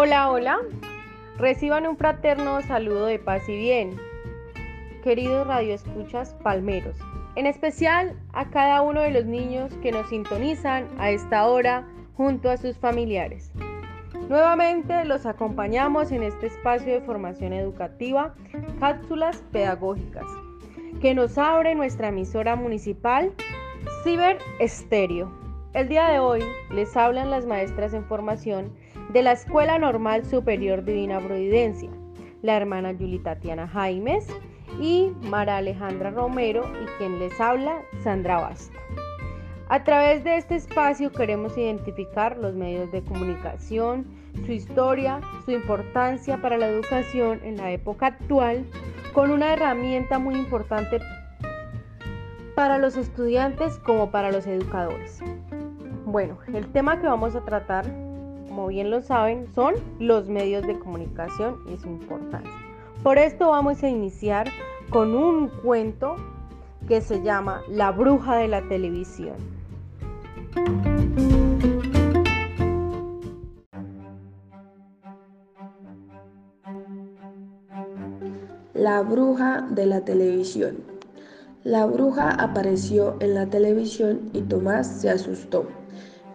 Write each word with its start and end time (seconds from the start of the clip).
Hola, 0.00 0.30
hola. 0.30 0.60
Reciban 1.38 1.84
un 1.84 1.96
fraterno 1.96 2.62
saludo 2.62 3.06
de 3.06 3.18
paz 3.18 3.48
y 3.48 3.56
bien. 3.56 3.96
Queridos 5.02 5.44
radioescuchas 5.44 6.34
palmeros, 6.34 6.96
en 7.34 7.46
especial 7.46 8.16
a 8.32 8.48
cada 8.48 8.82
uno 8.82 9.00
de 9.00 9.10
los 9.10 9.24
niños 9.24 9.74
que 9.82 9.90
nos 9.90 10.08
sintonizan 10.08 10.86
a 11.00 11.10
esta 11.10 11.48
hora 11.48 11.84
junto 12.16 12.48
a 12.48 12.56
sus 12.58 12.78
familiares. 12.78 13.50
Nuevamente 14.28 15.04
los 15.04 15.26
acompañamos 15.26 16.12
en 16.12 16.22
este 16.22 16.46
espacio 16.46 16.92
de 16.92 17.00
formación 17.00 17.52
educativa, 17.52 18.36
cápsulas 18.78 19.42
pedagógicas, 19.50 20.26
que 21.00 21.12
nos 21.12 21.36
abre 21.38 21.74
nuestra 21.74 22.10
emisora 22.10 22.54
municipal 22.54 23.32
Ciber 24.04 24.38
Estéreo. 24.60 25.28
El 25.74 25.88
día 25.88 26.08
de 26.08 26.20
hoy 26.20 26.44
les 26.70 26.96
hablan 26.96 27.30
las 27.30 27.46
maestras 27.46 27.92
en 27.94 28.04
formación 28.04 28.72
de 29.08 29.22
la 29.22 29.32
Escuela 29.32 29.78
Normal 29.78 30.24
Superior 30.26 30.84
Divina 30.84 31.18
Providencia, 31.20 31.90
la 32.42 32.56
hermana 32.56 32.92
Yuli 32.92 33.18
Tatiana 33.18 33.66
Jaimes 33.66 34.26
y 34.80 35.12
Mara 35.22 35.56
Alejandra 35.56 36.10
Romero 36.10 36.64
y 36.82 36.86
quien 36.98 37.18
les 37.18 37.40
habla, 37.40 37.82
Sandra 38.02 38.40
Basto. 38.40 38.78
A 39.70 39.84
través 39.84 40.24
de 40.24 40.36
este 40.36 40.56
espacio 40.56 41.10
queremos 41.10 41.56
identificar 41.56 42.36
los 42.36 42.54
medios 42.54 42.90
de 42.92 43.02
comunicación, 43.02 44.06
su 44.46 44.52
historia, 44.52 45.20
su 45.44 45.52
importancia 45.52 46.40
para 46.40 46.58
la 46.58 46.68
educación 46.68 47.40
en 47.42 47.56
la 47.56 47.70
época 47.70 48.06
actual, 48.06 48.66
con 49.12 49.30
una 49.30 49.52
herramienta 49.52 50.18
muy 50.18 50.36
importante 50.36 51.00
para 52.54 52.78
los 52.78 52.96
estudiantes 52.96 53.78
como 53.78 54.10
para 54.10 54.30
los 54.30 54.46
educadores. 54.46 55.20
Bueno, 56.04 56.38
el 56.52 56.66
tema 56.72 57.00
que 57.00 57.06
vamos 57.06 57.34
a 57.36 57.44
tratar 57.44 57.84
como 58.58 58.70
bien 58.70 58.90
lo 58.90 59.02
saben, 59.02 59.46
son 59.54 59.74
los 60.00 60.28
medios 60.28 60.66
de 60.66 60.76
comunicación 60.80 61.58
y 61.72 61.76
su 61.76 61.86
importancia. 61.86 62.50
Por 63.04 63.16
esto 63.16 63.50
vamos 63.50 63.84
a 63.84 63.88
iniciar 63.88 64.48
con 64.90 65.14
un 65.14 65.46
cuento 65.46 66.16
que 66.88 67.00
se 67.00 67.22
llama 67.22 67.62
La 67.68 67.92
bruja 67.92 68.34
de 68.34 68.48
la 68.48 68.62
televisión. 68.62 69.36
La 78.74 79.02
bruja 79.02 79.68
de 79.70 79.86
la 79.86 80.00
televisión. 80.04 80.78
La 81.62 81.86
bruja 81.86 82.30
apareció 82.30 83.18
en 83.20 83.34
la 83.34 83.46
televisión 83.46 84.30
y 84.32 84.40
Tomás 84.42 85.00
se 85.00 85.10
asustó 85.10 85.68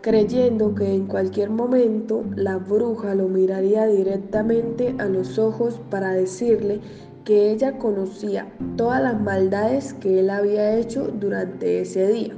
creyendo 0.03 0.75
que 0.75 0.93
en 0.93 1.07
cualquier 1.07 1.49
momento 1.49 2.25
la 2.35 2.57
bruja 2.57 3.15
lo 3.15 3.29
miraría 3.29 3.87
directamente 3.87 4.93
a 4.99 5.05
los 5.05 5.39
ojos 5.39 5.79
para 5.89 6.11
decirle 6.11 6.81
que 7.23 7.51
ella 7.51 7.77
conocía 7.77 8.51
todas 8.75 9.01
las 9.01 9.19
maldades 9.21 9.93
que 9.93 10.19
él 10.19 10.29
había 10.29 10.75
hecho 10.75 11.07
durante 11.07 11.79
ese 11.79 12.09
día. 12.09 12.33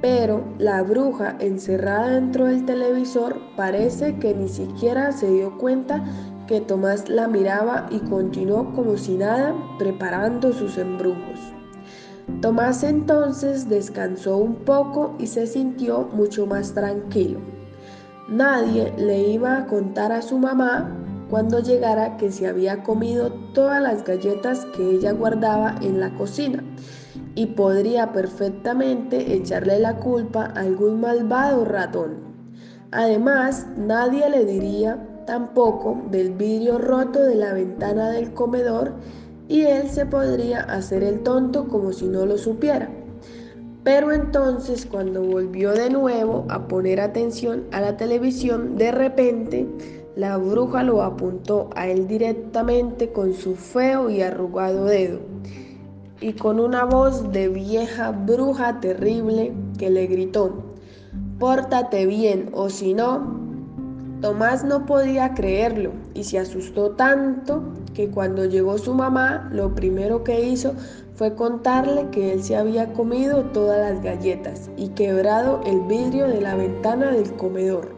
Pero 0.00 0.42
la 0.58 0.82
bruja 0.82 1.36
encerrada 1.40 2.14
dentro 2.14 2.46
del 2.46 2.64
televisor 2.64 3.36
parece 3.54 4.16
que 4.16 4.34
ni 4.34 4.48
siquiera 4.48 5.12
se 5.12 5.30
dio 5.30 5.58
cuenta 5.58 6.02
que 6.46 6.62
Tomás 6.62 7.06
la 7.10 7.28
miraba 7.28 7.86
y 7.90 7.98
continuó 7.98 8.72
como 8.74 8.96
si 8.96 9.18
nada 9.18 9.54
preparando 9.78 10.54
sus 10.54 10.78
embrujos. 10.78 11.61
Tomás 12.40 12.82
entonces 12.84 13.68
descansó 13.68 14.36
un 14.36 14.56
poco 14.56 15.16
y 15.18 15.26
se 15.26 15.46
sintió 15.46 16.08
mucho 16.12 16.46
más 16.46 16.72
tranquilo. 16.72 17.40
Nadie 18.28 18.92
le 18.96 19.28
iba 19.28 19.58
a 19.58 19.66
contar 19.66 20.12
a 20.12 20.22
su 20.22 20.38
mamá 20.38 20.96
cuando 21.28 21.60
llegara 21.60 22.16
que 22.16 22.30
se 22.30 22.46
había 22.46 22.82
comido 22.82 23.32
todas 23.54 23.82
las 23.82 24.04
galletas 24.04 24.64
que 24.76 24.90
ella 24.90 25.12
guardaba 25.12 25.74
en 25.80 25.98
la 25.98 26.14
cocina 26.16 26.62
y 27.34 27.46
podría 27.46 28.12
perfectamente 28.12 29.34
echarle 29.34 29.78
la 29.80 29.96
culpa 29.96 30.52
a 30.54 30.60
algún 30.60 31.00
malvado 31.00 31.64
ratón. 31.64 32.18
Además, 32.90 33.66
nadie 33.76 34.28
le 34.28 34.44
diría 34.44 35.24
tampoco 35.26 36.02
del 36.10 36.32
vidrio 36.32 36.78
roto 36.78 37.22
de 37.22 37.36
la 37.36 37.54
ventana 37.54 38.10
del 38.10 38.34
comedor 38.34 38.92
y 39.48 39.62
él 39.62 39.88
se 39.88 40.06
podría 40.06 40.60
hacer 40.60 41.02
el 41.02 41.20
tonto 41.20 41.68
como 41.68 41.92
si 41.92 42.06
no 42.06 42.26
lo 42.26 42.38
supiera. 42.38 42.88
Pero 43.84 44.12
entonces 44.12 44.86
cuando 44.86 45.22
volvió 45.22 45.72
de 45.72 45.90
nuevo 45.90 46.46
a 46.48 46.68
poner 46.68 47.00
atención 47.00 47.64
a 47.72 47.80
la 47.80 47.96
televisión, 47.96 48.76
de 48.76 48.92
repente 48.92 49.66
la 50.14 50.36
bruja 50.36 50.82
lo 50.82 51.02
apuntó 51.02 51.70
a 51.74 51.88
él 51.88 52.06
directamente 52.06 53.12
con 53.12 53.34
su 53.34 53.56
feo 53.56 54.08
y 54.10 54.22
arrugado 54.22 54.84
dedo 54.84 55.32
y 56.22 56.34
con 56.34 56.60
una 56.60 56.84
voz 56.84 57.32
de 57.32 57.48
vieja 57.48 58.12
bruja 58.12 58.80
terrible 58.80 59.52
que 59.76 59.90
le 59.90 60.06
gritó, 60.06 60.76
pórtate 61.38 62.06
bien 62.06 62.50
o 62.54 62.70
si 62.70 62.94
no, 62.94 63.41
Tomás 64.22 64.62
no 64.62 64.86
podía 64.86 65.34
creerlo 65.34 65.90
y 66.14 66.22
se 66.22 66.38
asustó 66.38 66.92
tanto 66.92 67.60
que 67.92 68.08
cuando 68.08 68.44
llegó 68.44 68.78
su 68.78 68.94
mamá 68.94 69.50
lo 69.52 69.74
primero 69.74 70.22
que 70.22 70.46
hizo 70.46 70.74
fue 71.16 71.34
contarle 71.34 72.08
que 72.10 72.32
él 72.32 72.40
se 72.40 72.54
había 72.54 72.92
comido 72.92 73.42
todas 73.46 73.80
las 73.80 74.00
galletas 74.00 74.70
y 74.76 74.90
quebrado 74.90 75.60
el 75.66 75.80
vidrio 75.80 76.28
de 76.28 76.40
la 76.40 76.54
ventana 76.54 77.10
del 77.10 77.32
comedor. 77.32 77.96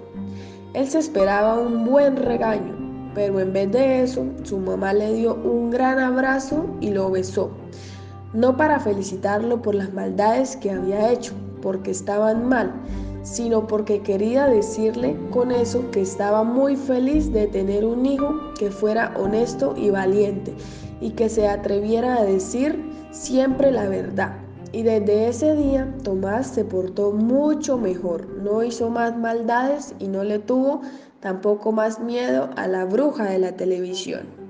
Él 0.72 0.88
se 0.88 1.00
esperaba 1.00 1.60
un 1.60 1.84
buen 1.84 2.16
regaño, 2.16 2.74
pero 3.14 3.38
en 3.38 3.52
vez 3.52 3.70
de 3.70 4.02
eso 4.02 4.24
su 4.44 4.56
mamá 4.56 4.94
le 4.94 5.12
dio 5.12 5.34
un 5.34 5.68
gran 5.68 5.98
abrazo 5.98 6.64
y 6.80 6.88
lo 6.88 7.10
besó, 7.10 7.50
no 8.32 8.56
para 8.56 8.80
felicitarlo 8.80 9.60
por 9.60 9.74
las 9.74 9.92
maldades 9.92 10.56
que 10.56 10.70
había 10.70 11.12
hecho, 11.12 11.34
porque 11.60 11.90
estaban 11.90 12.48
mal, 12.48 12.72
sino 13.24 13.66
porque 13.66 14.02
quería 14.02 14.46
decirle 14.46 15.16
con 15.30 15.50
eso 15.50 15.90
que 15.90 16.02
estaba 16.02 16.44
muy 16.44 16.76
feliz 16.76 17.32
de 17.32 17.46
tener 17.46 17.84
un 17.84 18.06
hijo 18.06 18.52
que 18.56 18.70
fuera 18.70 19.12
honesto 19.16 19.74
y 19.76 19.90
valiente 19.90 20.54
y 21.00 21.10
que 21.10 21.28
se 21.28 21.48
atreviera 21.48 22.16
a 22.18 22.24
decir 22.24 22.78
siempre 23.10 23.72
la 23.72 23.88
verdad. 23.88 24.36
Y 24.72 24.82
desde 24.82 25.28
ese 25.28 25.56
día 25.56 25.92
Tomás 26.02 26.48
se 26.48 26.64
portó 26.64 27.12
mucho 27.12 27.78
mejor, 27.78 28.26
no 28.42 28.62
hizo 28.62 28.90
más 28.90 29.16
maldades 29.16 29.94
y 29.98 30.08
no 30.08 30.22
le 30.22 30.38
tuvo 30.38 30.82
tampoco 31.20 31.72
más 31.72 32.00
miedo 32.00 32.50
a 32.56 32.68
la 32.68 32.84
bruja 32.84 33.24
de 33.24 33.38
la 33.38 33.52
televisión. 33.52 34.43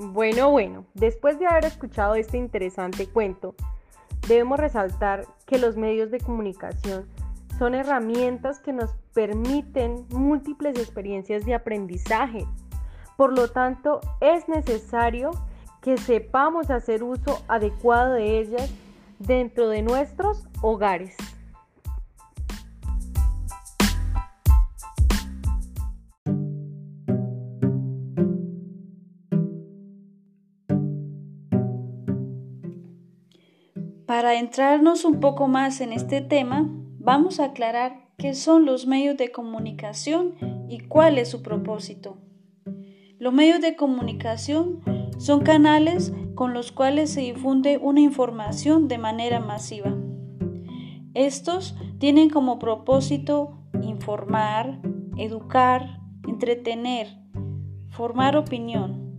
Bueno, 0.00 0.52
bueno, 0.52 0.84
después 0.94 1.40
de 1.40 1.48
haber 1.48 1.64
escuchado 1.64 2.14
este 2.14 2.38
interesante 2.38 3.08
cuento, 3.08 3.56
debemos 4.28 4.60
resaltar 4.60 5.26
que 5.44 5.58
los 5.58 5.76
medios 5.76 6.12
de 6.12 6.20
comunicación 6.20 7.08
son 7.58 7.74
herramientas 7.74 8.60
que 8.60 8.72
nos 8.72 8.94
permiten 9.12 10.06
múltiples 10.10 10.78
experiencias 10.78 11.44
de 11.44 11.54
aprendizaje. 11.54 12.46
Por 13.16 13.36
lo 13.36 13.50
tanto, 13.50 14.00
es 14.20 14.48
necesario 14.48 15.32
que 15.82 15.98
sepamos 15.98 16.70
hacer 16.70 17.02
uso 17.02 17.42
adecuado 17.48 18.12
de 18.12 18.38
ellas 18.38 18.72
dentro 19.18 19.68
de 19.68 19.82
nuestros 19.82 20.46
hogares. 20.62 21.16
Para 34.18 34.30
adentrarnos 34.30 35.04
un 35.04 35.20
poco 35.20 35.46
más 35.46 35.80
en 35.80 35.92
este 35.92 36.20
tema, 36.20 36.68
vamos 36.98 37.38
a 37.38 37.44
aclarar 37.44 38.08
qué 38.16 38.34
son 38.34 38.66
los 38.66 38.84
medios 38.84 39.16
de 39.16 39.30
comunicación 39.30 40.34
y 40.68 40.80
cuál 40.80 41.18
es 41.18 41.28
su 41.28 41.40
propósito. 41.40 42.18
Los 43.20 43.32
medios 43.32 43.60
de 43.60 43.76
comunicación 43.76 44.80
son 45.18 45.42
canales 45.42 46.12
con 46.34 46.52
los 46.52 46.72
cuales 46.72 47.10
se 47.10 47.20
difunde 47.20 47.78
una 47.78 48.00
información 48.00 48.88
de 48.88 48.98
manera 48.98 49.38
masiva. 49.38 49.94
Estos 51.14 51.76
tienen 52.00 52.28
como 52.28 52.58
propósito 52.58 53.62
informar, 53.82 54.80
educar, 55.16 56.00
entretener, 56.26 57.06
formar 57.90 58.36
opinión. 58.36 59.14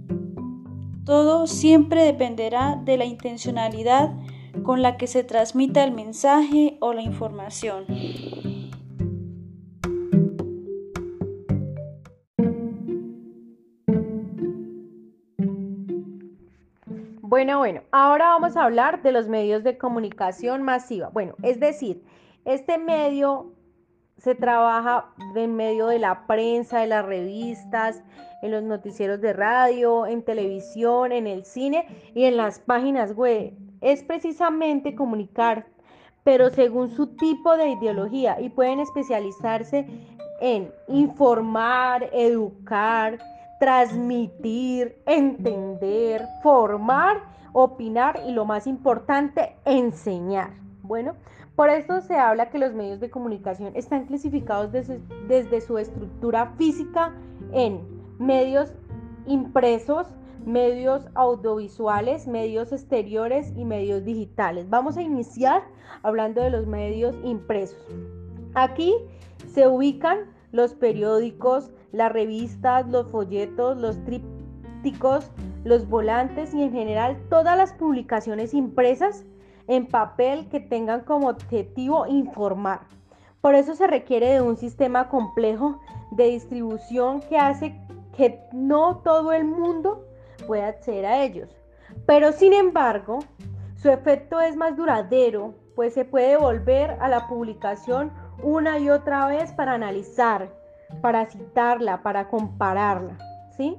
Todo 1.06 1.48
siempre 1.48 2.04
dependerá 2.04 2.76
de 2.84 2.98
la 2.98 3.06
intencionalidad 3.06 4.12
con 4.64 4.82
la 4.82 4.98
que 4.98 5.08
se 5.08 5.24
transmita 5.24 5.84
el 5.84 5.92
mensaje 5.92 6.78
o 6.82 6.94
la 6.94 7.02
información. 7.02 7.86
Bueno, 17.22 17.60
bueno, 17.60 17.84
ahora 17.92 18.30
vamos 18.30 18.58
a 18.58 18.64
hablar 18.64 19.04
de 19.04 19.12
los 19.12 19.28
medios 19.28 19.64
de 19.64 19.78
comunicación 19.78 20.64
masiva. 20.64 21.10
Bueno, 21.10 21.36
es 21.44 21.60
decir, 21.60 22.04
este 22.44 22.78
medio 22.78 23.54
se 24.18 24.36
trabaja 24.36 25.14
en 25.36 25.56
medio 25.56 25.88
de 25.88 26.00
la 26.00 26.26
prensa, 26.28 26.80
de 26.80 26.88
las 26.88 27.06
revistas, 27.06 28.04
en 28.42 28.52
los 28.52 28.64
noticieros 28.64 29.22
de 29.22 29.34
radio, 29.34 30.06
en 30.06 30.24
televisión, 30.24 31.12
en 31.12 31.28
el 31.28 31.46
cine 31.46 31.86
y 32.14 32.24
en 32.26 32.36
las 32.36 32.60
páginas 32.60 33.14
web. 33.14 33.54
Es 33.82 34.04
precisamente 34.04 34.96
comunicar, 34.96 35.66
pero 36.24 36.50
según 36.50 36.92
su 36.92 37.08
tipo 37.16 37.56
de 37.58 37.70
ideología 37.70 38.40
y 38.40 38.50
pueden 38.50 38.80
especializarse 38.80 39.88
en 40.42 40.72
informar, 40.88 42.10
educar, 42.14 43.20
transmitir, 43.60 44.96
entender, 45.06 46.26
formar, 46.42 47.22
opinar 47.54 48.22
y 48.28 48.32
lo 48.32 48.46
más 48.46 48.68
importante, 48.68 49.56
enseñar. 49.66 50.52
Bueno, 50.82 51.14
por 51.56 51.70
esto 51.70 52.02
se 52.02 52.16
habla 52.16 52.50
que 52.50 52.58
los 52.58 52.74
medios 52.74 53.00
de 53.00 53.10
comunicación 53.10 53.74
están 53.76 54.06
clasificados 54.06 54.72
desde, 54.72 55.02
desde 55.28 55.62
su 55.62 55.78
estructura 55.78 56.54
física 56.58 57.14
en 57.52 57.82
medios 58.18 58.74
impresos, 59.28 60.08
medios 60.46 61.08
audiovisuales, 61.16 62.28
medios 62.28 62.72
exteriores 62.72 63.54
y 63.56 63.66
medios 63.66 64.04
digitales. 64.04 64.70
Vamos 64.70 64.98
a 64.98 65.02
iniciar 65.02 65.64
hablando 66.04 66.42
de 66.42 66.50
los 66.50 66.66
medios 66.66 67.16
impresos. 67.24 67.80
Aquí 68.54 68.94
se 69.54 69.68
ubican 69.68 70.20
los 70.52 70.74
periódicos, 70.74 71.72
las 71.92 72.12
revistas, 72.12 72.88
los 72.88 73.08
folletos, 73.08 73.78
los 73.78 74.04
trípticos, 74.06 75.32
los 75.64 75.88
volantes 75.88 76.54
y 76.54 76.64
en 76.64 76.72
general 76.72 77.18
todas 77.30 77.58
las 77.58 77.74
publicaciones 77.74 78.54
impresas 78.54 79.26
en 79.68 79.86
papel 79.86 80.48
que 80.50 80.60
tengan 80.60 81.02
como 81.02 81.30
objetivo 81.30 82.08
informar. 82.08 82.82
Por 83.42 83.56
eso 83.56 83.76
se 83.76 83.88
requiere 83.88 84.34
de 84.34 84.42
un 84.42 84.58
sistema 84.58 85.10
complejo 85.10 85.80
de 86.12 86.26
distribución 86.26 87.22
que 87.22 87.38
hace 87.38 87.80
que 88.18 88.42
no 88.52 88.98
todo 88.98 89.32
el 89.32 89.46
mundo 89.46 90.06
pueda 90.50 90.70
acceder 90.70 91.06
a 91.06 91.22
ellos. 91.22 91.56
Pero 92.08 92.32
sin 92.32 92.54
embargo, 92.54 93.20
su 93.76 93.92
efecto 93.92 94.42
es 94.42 94.56
más 94.56 94.76
duradero, 94.76 95.54
pues 95.76 95.94
se 95.94 96.06
puede 96.06 96.38
volver 96.38 96.98
a 97.00 97.08
la 97.08 97.28
publicación 97.28 98.12
una 98.42 98.80
y 98.80 98.90
otra 98.90 99.28
vez 99.28 99.52
para 99.52 99.74
analizar, 99.74 100.50
para 101.02 101.28
citarla, 101.28 102.02
para 102.02 102.30
compararla, 102.30 103.16
¿sí? 103.56 103.78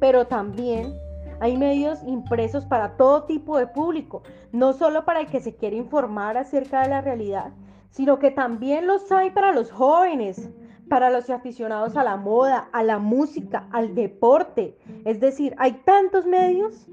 Pero 0.00 0.26
también 0.26 0.92
hay 1.38 1.56
medios 1.56 2.02
impresos 2.02 2.66
para 2.66 2.96
todo 2.96 3.22
tipo 3.22 3.56
de 3.56 3.68
público, 3.68 4.24
no 4.50 4.72
solo 4.72 5.04
para 5.04 5.20
el 5.20 5.28
que 5.28 5.38
se 5.38 5.54
quiere 5.54 5.76
informar 5.76 6.36
acerca 6.36 6.82
de 6.82 6.88
la 6.88 7.00
realidad, 7.00 7.52
sino 7.90 8.18
que 8.18 8.32
también 8.32 8.88
los 8.88 9.12
hay 9.12 9.30
para 9.30 9.52
los 9.52 9.70
jóvenes, 9.70 10.50
para 10.88 11.10
los 11.10 11.30
aficionados 11.30 11.96
a 11.96 12.04
la 12.04 12.16
moda, 12.16 12.68
a 12.72 12.82
la 12.82 12.98
música, 12.98 13.66
al 13.72 13.94
deporte. 13.94 14.76
Es 15.04 15.20
decir, 15.20 15.54
hay 15.58 15.72
tantos 15.84 16.26
medios 16.26 16.86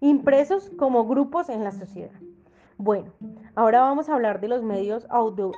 impresos 0.00 0.70
como 0.78 1.06
grupos 1.06 1.48
en 1.48 1.64
la 1.64 1.72
sociedad. 1.72 2.18
Bueno, 2.78 3.12
ahora 3.54 3.82
vamos 3.82 4.08
a 4.08 4.14
hablar 4.14 4.40
de 4.40 4.48
los 4.48 4.62
medios 4.62 5.06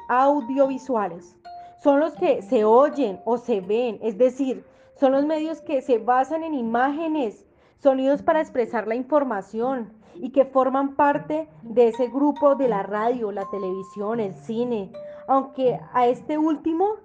audiovisuales. 0.09 1.37
Son 1.79 2.01
los 2.01 2.15
que 2.15 2.43
se 2.43 2.65
oyen 2.65 3.21
o 3.25 3.39
se 3.39 3.61
ven, 3.61 3.99
es 4.03 4.19
decir, 4.19 4.65
son 4.95 5.13
los 5.13 5.25
medios 5.25 5.61
que 5.61 5.83
se 5.83 5.99
basan 5.99 6.43
en 6.45 6.55
imágenes, 6.55 7.45
sonidos 7.79 8.23
para 8.23 8.41
expresar 8.41 8.87
la 8.87 8.95
información 8.95 9.93
y 10.15 10.31
que 10.31 10.45
forman 10.45 10.95
parte 10.95 11.49
de 11.63 11.89
ese 11.89 12.09
grupo 12.09 12.55
de 12.55 12.69
la 12.69 12.83
radio, 12.83 13.33
la 13.33 13.49
televisión, 13.51 14.21
el 14.21 14.35
cine, 14.35 14.93
aunque 15.27 15.81
a 15.93 16.07
este 16.07 16.39
último 16.39 16.97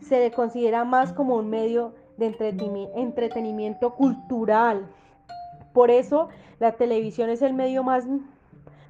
se 0.00 0.18
le 0.18 0.30
considera 0.30 0.84
más 0.84 1.12
como 1.12 1.36
un 1.36 1.50
medio 1.50 1.94
de 2.16 2.34
entretenimiento 2.96 3.94
cultural. 3.94 4.86
Por 5.72 5.90
eso 5.90 6.28
la 6.58 6.72
televisión 6.72 7.30
es 7.30 7.42
el 7.42 7.54
medio 7.54 7.82
más 7.82 8.04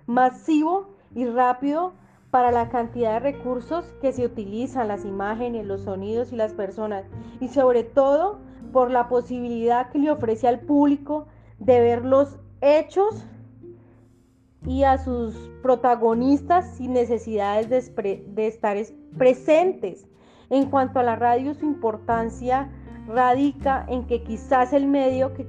masivo 0.07 0.89
y 1.15 1.27
rápido 1.27 1.93
para 2.31 2.53
la 2.53 2.69
cantidad 2.69 3.15
de 3.15 3.33
recursos 3.33 3.85
que 4.01 4.13
se 4.13 4.25
utilizan, 4.25 4.89
las 4.89 5.05
imágenes, 5.05 5.67
los 5.67 5.83
sonidos 5.83 6.33
y 6.33 6.37
las 6.37 6.53
personas, 6.53 7.05
y 7.41 7.49
sobre 7.49 7.83
todo 7.83 8.39
por 8.73 8.91
la 8.91 9.09
posibilidad 9.09 9.91
que 9.91 9.99
le 9.99 10.11
ofrece 10.11 10.47
al 10.47 10.61
público 10.61 11.27
de 11.59 11.81
ver 11.81 12.05
los 12.05 12.39
hechos 12.61 13.25
y 14.67 14.85
a 14.85 14.99
sus 14.99 15.35
protagonistas 15.63 16.77
sin 16.77 16.93
necesidades 16.93 17.69
de, 17.69 18.25
de 18.29 18.47
estar 18.47 18.77
presentes. 19.17 20.07
En 20.51 20.67
cuanto 20.67 20.99
a 20.99 21.05
la 21.05 21.17
radio, 21.17 21.55
su 21.55 21.65
importancia 21.65 22.69
radica 23.07 23.87
en 23.89 24.07
que 24.07 24.23
quizás 24.23 24.73
el 24.73 24.87
medio 24.87 25.33
que 25.35 25.49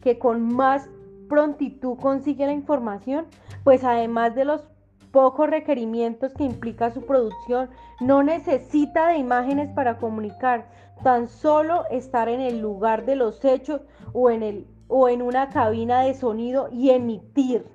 que 0.00 0.18
con 0.18 0.54
más 0.54 0.88
prontitud 1.28 1.98
consigue 1.98 2.46
la 2.46 2.52
información, 2.52 3.26
pues 3.64 3.84
además 3.84 4.34
de 4.34 4.44
los 4.44 4.62
pocos 5.10 5.50
requerimientos 5.50 6.32
que 6.34 6.44
implica 6.44 6.90
su 6.90 7.04
producción, 7.04 7.68
no 8.00 8.22
necesita 8.22 9.08
de 9.08 9.18
imágenes 9.18 9.70
para 9.74 9.98
comunicar, 9.98 10.68
tan 11.02 11.28
solo 11.28 11.84
estar 11.90 12.28
en 12.28 12.40
el 12.40 12.60
lugar 12.60 13.04
de 13.04 13.16
los 13.16 13.44
hechos 13.44 13.80
o 14.12 14.30
en, 14.30 14.42
el, 14.42 14.66
o 14.88 15.08
en 15.08 15.22
una 15.22 15.48
cabina 15.48 16.02
de 16.02 16.14
sonido 16.14 16.68
y 16.72 16.90
emitir. 16.90 17.66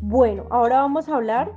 Bueno, 0.00 0.44
ahora 0.50 0.76
vamos 0.76 1.08
a 1.08 1.16
hablar 1.16 1.52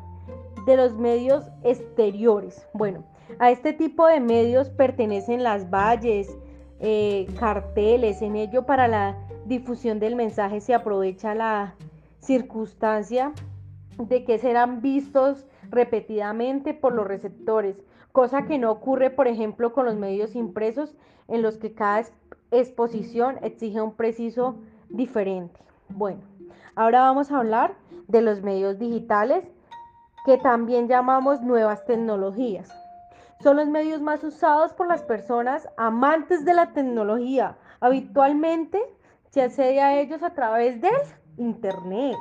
de 0.66 0.78
los 0.78 0.98
medios 0.98 1.46
exteriores. 1.64 2.68
Bueno, 2.74 3.04
a 3.40 3.52
este 3.52 3.74
tipo 3.74 4.08
de 4.08 4.20
medios 4.20 4.70
pertenecen 4.70 5.44
las 5.44 5.70
valles, 5.70 6.36
eh, 6.80 7.28
carteles, 7.40 8.22
en 8.22 8.36
ello 8.36 8.66
para 8.66 8.88
la 8.88 9.18
difusión 9.46 10.00
del 10.00 10.16
mensaje 10.16 10.62
se 10.62 10.74
aprovecha 10.74 11.34
la 11.34 11.76
circunstancia 12.20 13.34
de 13.98 14.24
que 14.26 14.38
serán 14.38 14.82
vistos 14.82 15.46
repetidamente 15.70 16.74
por 16.74 16.94
los 16.94 17.08
receptores, 17.08 17.82
cosa 18.12 18.46
que 18.46 18.58
no 18.58 18.72
ocurre, 18.72 19.10
por 19.10 19.28
ejemplo, 19.28 19.74
con 19.74 19.86
los 19.86 19.96
medios 19.96 20.36
impresos, 20.36 20.96
en 21.28 21.42
los 21.42 21.58
que 21.58 21.74
cada 21.74 22.04
exposición 22.52 23.38
exige 23.42 23.82
un 23.82 23.94
preciso 23.94 24.56
diferente. 24.90 25.60
Bueno, 25.90 26.22
ahora 26.76 27.02
vamos 27.02 27.32
a 27.32 27.38
hablar 27.38 27.76
de 28.08 28.22
los 28.22 28.42
medios 28.42 28.80
digitales, 28.80 29.44
que 30.26 30.38
también 30.38 30.88
llamamos 30.88 31.42
nuevas 31.42 31.86
tecnologías. 31.86 32.72
Son 33.42 33.58
los 33.58 33.68
medios 33.68 34.02
más 34.02 34.24
usados 34.24 34.74
por 34.74 34.88
las 34.88 35.04
personas 35.04 35.68
amantes 35.78 36.44
de 36.44 36.54
la 36.54 36.74
tecnología. 36.74 37.58
Habitualmente 37.80 38.82
se 39.30 39.44
accede 39.44 39.82
a 39.82 40.00
ellos 40.00 40.24
a 40.24 40.34
través 40.34 40.82
del 40.82 40.94
Internet, 41.38 42.16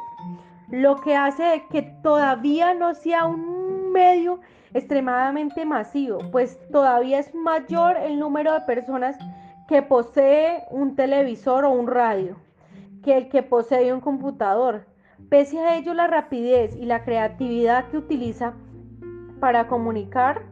lo 0.68 0.96
que 1.00 1.16
hace 1.16 1.64
que 1.70 1.82
todavía 2.02 2.74
no 2.74 2.94
sea 2.94 3.24
un 3.24 3.92
medio 3.92 4.40
extremadamente 4.74 5.64
masivo, 5.64 6.18
pues 6.30 6.58
todavía 6.70 7.18
es 7.18 7.34
mayor 7.34 7.96
el 7.96 8.18
número 8.18 8.52
de 8.52 8.60
personas 8.60 9.16
que 9.68 9.80
posee 9.82 10.64
un 10.70 10.96
televisor 10.96 11.64
o 11.64 11.70
un 11.70 11.86
radio 11.86 12.36
que 13.02 13.16
el 13.16 13.28
que 13.28 13.42
posee 13.42 13.92
un 13.92 14.00
computador. 14.00 14.84
Pese 15.30 15.60
a 15.60 15.76
ello, 15.76 15.94
la 15.94 16.08
rapidez 16.08 16.74
y 16.76 16.86
la 16.86 17.04
creatividad 17.04 17.88
que 17.88 17.98
utiliza 17.98 18.52
para 19.40 19.68
comunicar 19.68 20.42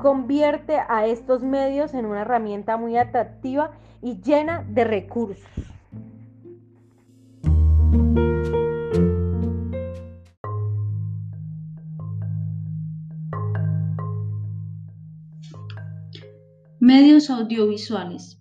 convierte 0.00 0.78
a 0.88 1.06
estos 1.06 1.42
medios 1.42 1.92
en 1.94 2.06
una 2.06 2.22
herramienta 2.22 2.76
muy 2.76 2.96
atractiva 2.96 3.72
y 4.02 4.20
llena 4.20 4.64
de 4.68 4.84
recursos. 4.84 5.44
Medios 16.80 17.28
audiovisuales. 17.28 18.40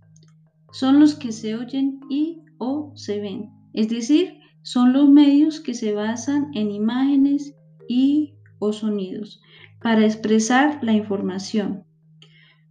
Son 0.71 0.99
los 0.99 1.15
que 1.15 1.33
se 1.33 1.55
oyen 1.55 1.99
y 2.09 2.41
o 2.57 2.93
se 2.95 3.19
ven, 3.19 3.51
es 3.73 3.89
decir, 3.89 4.39
son 4.61 4.93
los 4.93 5.09
medios 5.09 5.59
que 5.59 5.73
se 5.73 5.93
basan 5.93 6.51
en 6.53 6.71
imágenes 6.71 7.53
y 7.87 8.35
o 8.59 8.71
sonidos 8.71 9.41
para 9.81 10.05
expresar 10.05 10.79
la 10.83 10.93
información. 10.93 11.83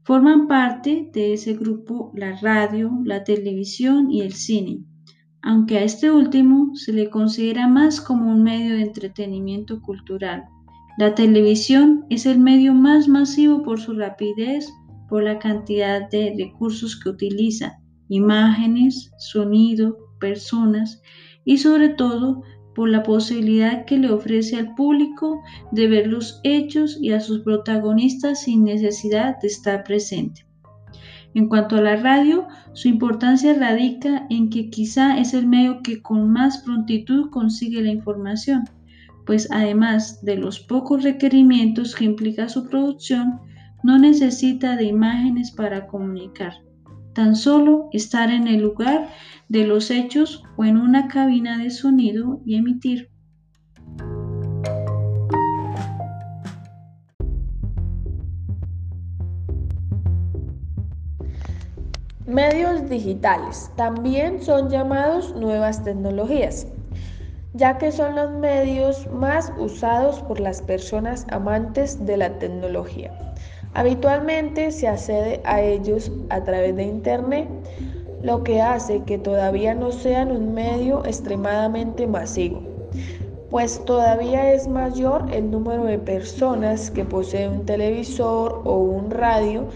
Forman 0.05 0.49
parte 0.49 1.11
de 1.13 1.35
ese 1.35 1.55
grupo 1.55 2.13
la 2.15 2.37
radio, 2.41 2.91
la 3.05 3.25
televisión 3.25 4.11
y 4.11 4.23
el 4.23 4.33
cine, 4.33 4.85
aunque 5.43 5.79
a 5.79 5.85
este 5.85 6.11
último 6.11 6.75
se 6.75 6.93
le 6.93 7.11
considera 7.11 7.69
más 7.69 8.01
como 8.01 8.31
un 8.31 8.43
medio 8.43 8.75
de 8.75 8.83
entretenimiento 8.83 9.83
cultural. 9.83 10.45
La 10.97 11.15
televisión 11.15 12.07
es 12.11 12.27
el 12.27 12.39
medio 12.39 12.75
más 12.75 13.07
masivo 13.07 13.63
por 13.63 13.81
su 13.81 13.93
rapidez, 13.93 14.73
por 15.09 15.23
la 15.23 15.39
cantidad 15.39 16.09
de 16.11 16.35
recursos 16.37 16.99
que 16.99 17.11
utiliza, 17.11 17.79
imágenes, 18.09 19.13
sonido, 19.19 19.97
personas, 20.19 21.03
y 21.45 21.59
sobre 21.59 21.91
todo 21.91 22.43
por 22.79 22.91
la 22.91 23.03
posibilidad 23.03 23.87
que 23.87 23.99
le 23.99 24.09
ofrece 24.09 24.57
al 24.57 24.77
público 24.77 25.43
de 25.73 25.89
ver 25.89 26.07
los 26.07 26.39
hechos 26.45 26.97
y 27.03 27.11
a 27.11 27.19
sus 27.19 27.41
protagonistas 27.41 28.43
sin 28.43 28.63
necesidad 28.63 29.37
de 29.43 29.49
estar 29.49 29.83
presente. 29.83 30.47
En 31.35 31.49
cuanto 31.49 31.75
a 31.75 31.81
la 31.81 31.97
radio, 31.97 32.47
su 32.75 32.87
importancia 32.87 33.53
radica 33.55 34.29
en 34.31 34.49
que 34.49 34.71
quizá 34.71 35.19
es 35.19 35.35
el 35.35 35.49
medio 35.49 35.83
que 35.83 36.01
con 36.03 36.31
más 36.31 36.59
prontitud 36.59 37.31
consigue 37.31 37.83
la 37.83 37.91
información, 37.91 38.63
pues 39.27 39.49
además 39.51 40.25
de 40.25 40.37
los 40.37 40.61
pocos 40.61 41.03
requerimientos 41.03 41.97
que 41.97 42.05
implica 42.05 42.49
su 42.49 42.69
producción, 42.69 43.41
no 43.83 43.99
necesita 43.99 44.77
de 44.77 44.85
imágenes 44.85 45.51
para 45.51 45.89
comunicar. 45.89 46.53
Tan 47.19 47.35
solo 47.35 47.89
estar 47.93 48.31
en 48.31 48.47
el 48.47 48.63
lugar 48.63 49.09
de 49.49 49.67
los 49.67 49.91
hechos 49.91 50.45
o 50.57 50.65
en 50.65 50.77
una 50.77 51.09
cabina 51.09 51.59
de 51.59 51.71
sonido 51.71 52.41
y 52.47 52.55
emitir. 52.55 53.11
Medios 62.25 62.89
digitales 62.89 63.73
también 63.75 64.41
son 64.41 64.71
llamados 64.71 65.35
nuevas 65.35 65.83
tecnologías, 65.83 66.69
ya 67.53 67.79
que 67.79 67.91
son 67.91 68.15
los 68.15 68.31
medios 68.31 69.09
más 69.11 69.53
usados 69.59 70.21
por 70.21 70.39
las 70.39 70.63
personas 70.63 71.27
amantes 71.33 72.07
de 72.07 72.17
la 72.17 72.39
tecnología. 72.39 73.28
Habitualmente 73.79 74.73
se 74.73 74.89
accede 74.89 75.41
a 75.45 75.63
ellos 75.63 76.11
a 76.31 76.43
través 76.43 76.75
de 76.75 76.83
Internet, 76.83 77.47
lo 78.23 78.43
que 78.43 78.61
hace 78.61 79.05
que 79.05 79.19
todavía 79.19 79.73
no 79.73 79.93
sean 79.93 80.33
un 80.33 80.53
medio 80.53 81.05
extremadamente 81.05 82.09
masivo, 82.09 82.61
pues 83.51 83.85
todavía 83.85 84.53
es 84.53 84.67
mayor 84.67 85.27
el 85.33 85.53
número 85.53 85.85
de 85.85 86.01
personas 86.01 86.91
que 86.91 87.05
posee 87.05 87.49
un 87.49 87.67
televisor 87.67 88.63
o 88.65 88.79
un 88.79 89.13
radio 89.13 89.69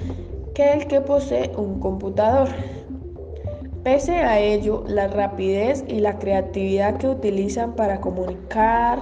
que 0.52 0.72
el 0.72 0.88
que 0.88 1.00
posee 1.00 1.52
un 1.56 1.78
computador. 1.78 2.48
Pese 3.84 4.16
a 4.16 4.40
ello, 4.40 4.82
la 4.88 5.06
rapidez 5.06 5.84
y 5.86 6.00
la 6.00 6.18
creatividad 6.18 6.96
que 6.96 7.08
utilizan 7.08 7.76
para 7.76 8.00
comunicar, 8.00 8.98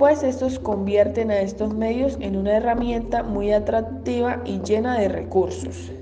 pues 0.00 0.22
estos 0.22 0.58
convierten 0.58 1.30
a 1.30 1.40
estos 1.40 1.74
medios 1.74 2.16
en 2.22 2.34
una 2.34 2.56
herramienta 2.56 3.22
muy 3.22 3.52
atractiva 3.52 4.40
y 4.46 4.58
llena 4.62 4.98
de 4.98 5.10
recursos. 5.10 5.92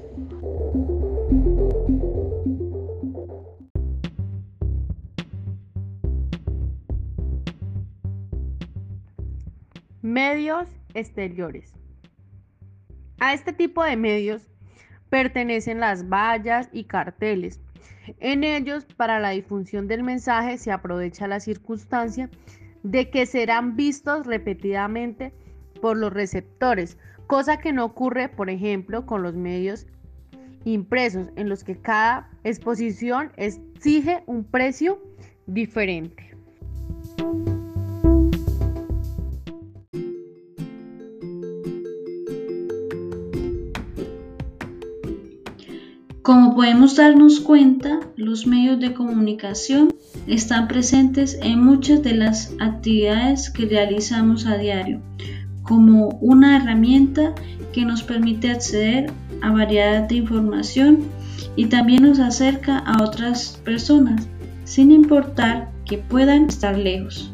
Medios 10.00 10.69
exteriores. 10.95 11.73
A 13.19 13.35
este 13.35 13.52
tipo 13.52 13.83
de 13.83 13.97
medios 13.97 14.47
pertenecen 15.11 15.81
las 15.81 16.09
vallas 16.09 16.69
y 16.73 16.85
carteles. 16.85 17.61
En 18.21 18.45
ellos, 18.45 18.85
para 18.85 19.19
la 19.19 19.31
difusión 19.31 19.88
del 19.88 20.05
mensaje, 20.05 20.57
se 20.57 20.71
aprovecha 20.71 21.26
la 21.26 21.40
circunstancia 21.40 22.31
de 22.83 23.11
que 23.11 23.27
serán 23.27 23.77
vistos 23.77 24.27
repetidamente 24.27 25.33
por 25.81 25.97
los 25.97 26.13
receptores, 26.13 26.99
cosa 27.27 27.59
que 27.59 27.73
no 27.73 27.85
ocurre, 27.85 28.29
por 28.29 28.51
ejemplo, 28.51 29.07
con 29.07 29.23
los 29.23 29.35
medios 29.35 29.87
impresos, 30.65 31.29
en 31.37 31.49
los 31.49 31.65
que 31.65 31.77
cada 31.77 32.31
exposición 32.45 33.33
exige 33.37 34.23
un 34.27 34.45
precio 34.45 35.01
diferente. 35.47 36.29
Como 46.23 46.55
podemos 46.55 46.97
darnos 46.97 47.41
cuenta, 47.41 48.01
los 48.17 48.47
medios 48.47 48.79
de 48.81 48.93
comunicación 48.93 49.95
están 50.29 50.69
presentes 50.69 51.39
en 51.43 51.65
muchas 51.65 52.03
de 52.03 52.15
las 52.15 52.53
actividades 52.61 53.51
que 53.51 53.67
realizamos 53.67 54.47
a 54.47 54.57
diario, 54.57 55.01
como 55.63 56.09
una 56.21 56.57
herramienta 56.57 57.35
que 57.73 57.85
nos 57.85 58.03
permite 58.03 58.51
acceder 58.51 59.11
a 59.43 59.51
variedad 59.51 60.09
de 60.09 60.17
información 60.17 61.05
y 61.57 61.67
también 61.67 62.03
nos 62.03 62.19
acerca 62.19 62.79
a 62.79 63.03
otras 63.03 63.61
personas, 63.65 64.29
sin 64.65 64.91
importar 64.93 65.71
que 65.85 65.99
puedan 65.99 66.47
estar 66.47 66.77
lejos. 66.77 67.33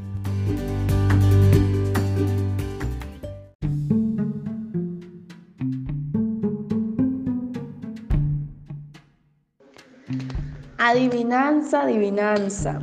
Adivinanza, 10.87 11.85
adivinanza. 11.85 12.79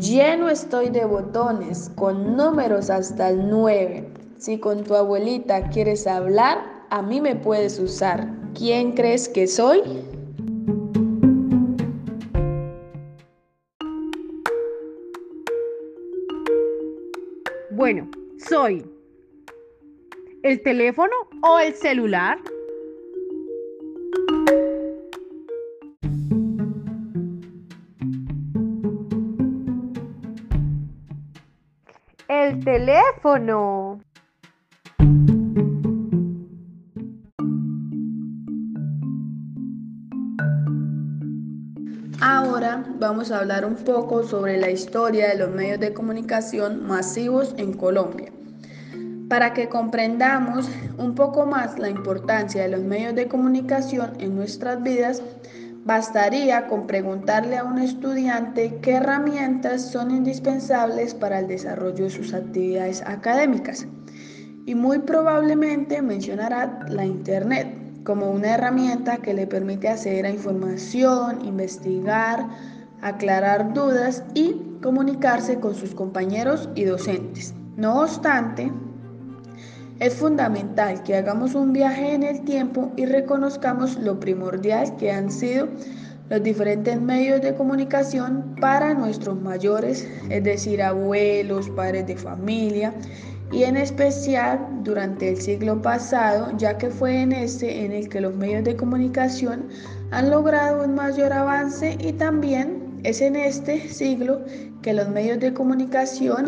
Lleno 0.00 0.48
estoy 0.48 0.88
de 0.88 1.04
botones, 1.04 1.92
con 1.94 2.36
números 2.36 2.90
hasta 2.90 3.30
el 3.30 3.48
9. 3.48 4.08
Si 4.36 4.58
con 4.58 4.82
tu 4.82 4.96
abuelita 4.96 5.68
quieres 5.68 6.08
hablar, 6.08 6.58
a 6.90 7.02
mí 7.02 7.20
me 7.20 7.36
puedes 7.36 7.78
usar. 7.78 8.28
¿Quién 8.58 8.94
crees 8.94 9.28
que 9.28 9.46
soy? 9.46 9.80
Bueno, 17.70 18.10
soy 18.48 18.84
el 20.42 20.60
teléfono 20.64 21.14
o 21.44 21.60
el 21.60 21.74
celular. 21.74 22.38
El 32.54 32.64
teléfono. 32.64 34.00
Ahora 42.20 42.84
vamos 43.00 43.32
a 43.32 43.40
hablar 43.40 43.64
un 43.64 43.74
poco 43.74 44.22
sobre 44.22 44.56
la 44.58 44.70
historia 44.70 45.30
de 45.30 45.38
los 45.38 45.50
medios 45.50 45.80
de 45.80 45.92
comunicación 45.92 46.86
masivos 46.86 47.56
en 47.58 47.72
Colombia. 47.72 48.30
Para 49.28 49.52
que 49.52 49.68
comprendamos 49.68 50.68
un 50.96 51.16
poco 51.16 51.46
más 51.46 51.80
la 51.80 51.90
importancia 51.90 52.62
de 52.62 52.68
los 52.68 52.82
medios 52.82 53.16
de 53.16 53.26
comunicación 53.26 54.12
en 54.20 54.36
nuestras 54.36 54.80
vidas, 54.80 55.22
Bastaría 55.84 56.66
con 56.66 56.86
preguntarle 56.86 57.58
a 57.58 57.64
un 57.64 57.78
estudiante 57.78 58.78
qué 58.80 58.92
herramientas 58.94 59.82
son 59.82 60.10
indispensables 60.10 61.12
para 61.12 61.40
el 61.40 61.46
desarrollo 61.46 62.04
de 62.04 62.10
sus 62.10 62.32
actividades 62.32 63.02
académicas 63.02 63.86
y 64.64 64.74
muy 64.74 65.00
probablemente 65.00 66.00
mencionará 66.00 66.86
la 66.88 67.04
Internet 67.04 68.02
como 68.02 68.30
una 68.30 68.54
herramienta 68.54 69.18
que 69.18 69.34
le 69.34 69.46
permite 69.46 69.88
acceder 69.90 70.24
a 70.24 70.30
información, 70.30 71.44
investigar, 71.44 72.48
aclarar 73.02 73.74
dudas 73.74 74.24
y 74.32 74.78
comunicarse 74.82 75.60
con 75.60 75.74
sus 75.74 75.94
compañeros 75.94 76.70
y 76.74 76.84
docentes. 76.84 77.54
No 77.76 78.00
obstante, 78.00 78.72
es 80.00 80.14
fundamental 80.14 81.02
que 81.02 81.16
hagamos 81.16 81.54
un 81.54 81.72
viaje 81.72 82.14
en 82.14 82.22
el 82.22 82.42
tiempo 82.42 82.92
y 82.96 83.06
reconozcamos 83.06 83.96
lo 83.96 84.18
primordial 84.18 84.96
que 84.96 85.12
han 85.12 85.30
sido 85.30 85.68
los 86.30 86.42
diferentes 86.42 87.00
medios 87.00 87.42
de 87.42 87.54
comunicación 87.54 88.56
para 88.60 88.94
nuestros 88.94 89.40
mayores, 89.40 90.08
es 90.30 90.42
decir, 90.42 90.82
abuelos, 90.82 91.68
padres 91.70 92.06
de 92.06 92.16
familia, 92.16 92.94
y 93.52 93.64
en 93.64 93.76
especial 93.76 94.58
durante 94.82 95.28
el 95.28 95.40
siglo 95.40 95.80
pasado, 95.80 96.50
ya 96.56 96.78
que 96.78 96.90
fue 96.90 97.20
en 97.20 97.32
este 97.32 97.84
en 97.84 97.92
el 97.92 98.08
que 98.08 98.20
los 98.20 98.34
medios 98.34 98.64
de 98.64 98.74
comunicación 98.74 99.68
han 100.10 100.30
logrado 100.30 100.84
un 100.84 100.94
mayor 100.94 101.32
avance 101.32 101.96
y 102.00 102.12
también 102.14 103.00
es 103.04 103.20
en 103.20 103.36
este 103.36 103.88
siglo 103.88 104.40
que 104.82 104.94
los 104.94 105.08
medios 105.10 105.38
de 105.40 105.52
comunicación 105.52 106.46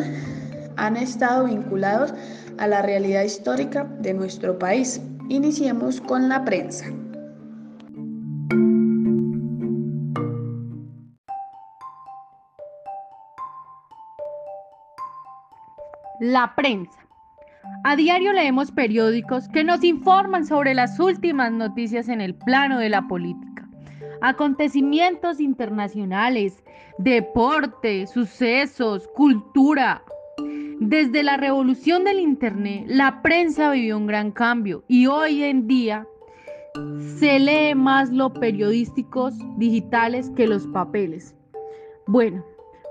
han 0.76 0.96
estado 0.96 1.44
vinculados 1.44 2.14
a 2.58 2.66
la 2.66 2.82
realidad 2.82 3.22
histórica 3.22 3.84
de 3.84 4.14
nuestro 4.14 4.58
país. 4.58 5.00
Iniciemos 5.28 6.00
con 6.00 6.28
la 6.28 6.44
prensa. 6.44 6.86
La 16.20 16.54
prensa. 16.54 16.98
A 17.84 17.94
diario 17.94 18.32
leemos 18.32 18.70
periódicos 18.72 19.48
que 19.48 19.62
nos 19.62 19.84
informan 19.84 20.46
sobre 20.46 20.75
las 20.75 20.98
últimas 20.98 21.52
noticias 21.52 22.08
en 22.08 22.20
el 22.20 22.34
plano 22.34 22.78
de 22.78 22.88
la 22.88 23.06
política, 23.06 23.68
acontecimientos 24.22 25.40
internacionales, 25.40 26.64
deporte, 26.98 28.06
sucesos, 28.06 29.06
cultura. 29.08 30.02
Desde 30.80 31.23
la 31.23 31.38
revolución 31.38 32.04
del 32.04 32.21
Internet, 32.21 32.85
la 32.87 33.23
prensa 33.23 33.71
vivió 33.71 33.97
un 33.97 34.06
gran 34.06 34.30
cambio 34.30 34.85
y 34.88 35.06
hoy 35.06 35.42
en 35.42 35.66
día 35.66 36.06
se 37.18 37.38
lee 37.38 37.75
más 37.75 38.11
los 38.11 38.33
periodísticos 38.33 39.35
digitales 39.56 40.30
que 40.37 40.47
los 40.47 40.66
papeles. 40.66 41.35
Bueno, 42.06 42.45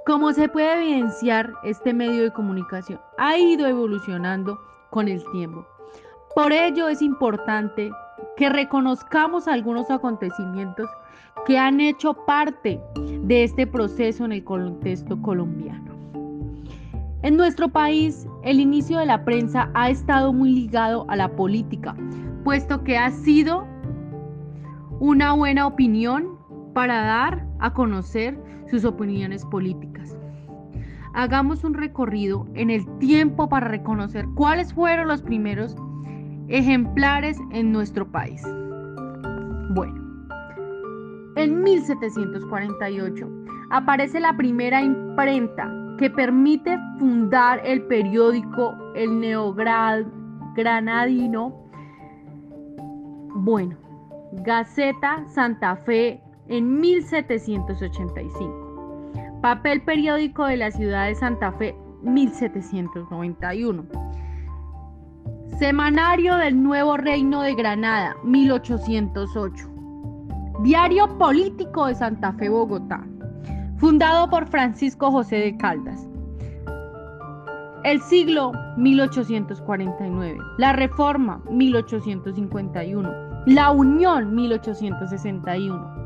como 0.07 0.33
se 0.33 0.49
puede 0.49 0.81
evidenciar, 0.81 1.53
este 1.63 1.93
medio 1.93 2.23
de 2.23 2.31
comunicación 2.31 2.99
ha 3.19 3.37
ido 3.37 3.67
evolucionando 3.67 4.59
con 4.89 5.07
el 5.07 5.23
tiempo. 5.31 5.63
Por 6.33 6.51
ello 6.53 6.89
es 6.89 7.03
importante 7.03 7.91
que 8.35 8.49
reconozcamos 8.49 9.47
algunos 9.47 9.91
acontecimientos 9.91 10.89
que 11.45 11.59
han 11.59 11.79
hecho 11.79 12.13
parte 12.25 12.81
de 12.97 13.43
este 13.43 13.67
proceso 13.67 14.25
en 14.25 14.31
el 14.31 14.43
contexto 14.43 15.21
colombiano. 15.21 15.94
En 17.23 17.37
nuestro 17.37 17.69
país, 17.69 18.27
el 18.43 18.59
inicio 18.59 18.99
de 18.99 19.05
la 19.05 19.23
prensa 19.25 19.69
ha 19.73 19.89
estado 19.89 20.31
muy 20.31 20.51
ligado 20.51 21.05
a 21.09 21.15
la 21.15 21.35
política, 21.35 21.95
puesto 22.43 22.83
que 22.83 22.97
ha 22.97 23.09
sido 23.09 23.65
una 24.99 25.33
buena 25.33 25.65
opinión 25.65 26.37
para 26.73 27.03
dar 27.03 27.45
a 27.59 27.73
conocer 27.73 28.37
sus 28.69 28.85
opiniones 28.85 29.45
políticas. 29.45 30.17
Hagamos 31.13 31.63
un 31.63 31.73
recorrido 31.73 32.45
en 32.53 32.69
el 32.69 32.85
tiempo 32.99 33.47
para 33.47 33.69
reconocer 33.69 34.27
cuáles 34.35 34.73
fueron 34.73 35.07
los 35.07 35.21
primeros 35.21 35.75
ejemplares 36.49 37.37
en 37.51 37.71
nuestro 37.71 38.05
país. 38.11 38.43
Bueno, 39.73 40.27
en 41.37 41.63
1748 41.63 43.29
aparece 43.71 44.19
la 44.19 44.35
primera 44.37 44.81
imprenta 44.81 45.84
que 45.97 46.09
permite 46.09 46.77
fundar 46.99 47.61
el 47.65 47.81
periódico 47.83 48.75
El 48.95 49.19
Neogranadino. 49.19 51.53
Bueno, 53.35 53.77
Gaceta 54.43 55.25
Santa 55.27 55.75
Fe 55.77 56.21
en 56.47 56.79
1785. 56.79 59.39
Papel 59.41 59.81
periódico 59.83 60.45
de 60.45 60.57
la 60.57 60.69
ciudad 60.71 61.07
de 61.07 61.15
Santa 61.15 61.51
Fe 61.53 61.75
1791. 62.03 63.85
Semanario 65.59 66.35
del 66.35 66.61
Nuevo 66.61 66.97
Reino 66.97 67.41
de 67.41 67.55
Granada 67.55 68.17
1808. 68.23 69.71
Diario 70.63 71.17
Político 71.17 71.87
de 71.87 71.95
Santa 71.95 72.33
Fe, 72.33 72.49
Bogotá, 72.49 73.03
fundado 73.77 74.29
por 74.29 74.47
Francisco 74.47 75.11
José 75.11 75.37
de 75.37 75.57
Caldas. 75.57 76.07
El 77.83 78.01
siglo 78.01 78.51
1849, 78.77 80.37
la 80.57 80.73
Reforma 80.73 81.41
1851, 81.49 83.43
la 83.45 83.71
Unión 83.71 84.33
1861, 84.33 86.05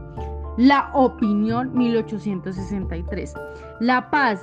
la 0.58 0.90
Opinión 0.94 1.72
1863, 1.74 3.34
La 3.80 4.10
Paz 4.10 4.42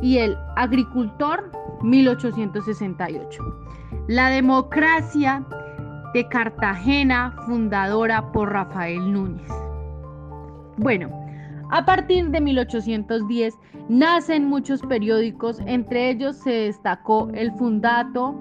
y 0.00 0.18
el 0.18 0.36
Agricultor 0.54 1.50
1868, 1.82 3.42
la 4.06 4.30
Democracia 4.30 5.44
de 6.14 6.28
Cartagena, 6.28 7.34
fundadora 7.46 8.30
por 8.30 8.52
Rafael 8.52 9.12
Núñez. 9.12 9.50
Bueno, 10.76 11.10
a 11.70 11.84
partir 11.84 12.30
de 12.30 12.40
1810 12.40 13.54
nacen 13.88 14.46
muchos 14.46 14.80
periódicos, 14.82 15.60
entre 15.66 16.10
ellos 16.10 16.36
se 16.36 16.50
destacó 16.50 17.28
el 17.34 17.52
fundato 17.52 18.34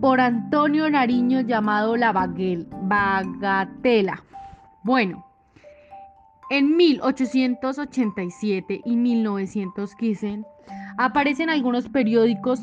por 0.00 0.20
Antonio 0.20 0.90
Nariño 0.90 1.40
llamado 1.40 1.96
La 1.96 2.12
Bagatela. 2.12 2.62
Bueno, 4.82 5.24
en 6.50 6.76
1887 6.76 8.82
y 8.84 8.96
1915 8.96 10.44
aparecen 10.96 11.50
algunos 11.50 11.88
periódicos 11.88 12.60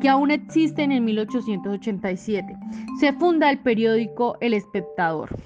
que 0.00 0.08
aún 0.08 0.30
existen 0.30 0.90
en 0.92 1.04
1887. 1.04 2.56
Se 2.98 3.12
funda 3.12 3.50
el 3.50 3.58
periódico 3.58 4.38
El 4.40 4.54
Espectador 4.54 5.36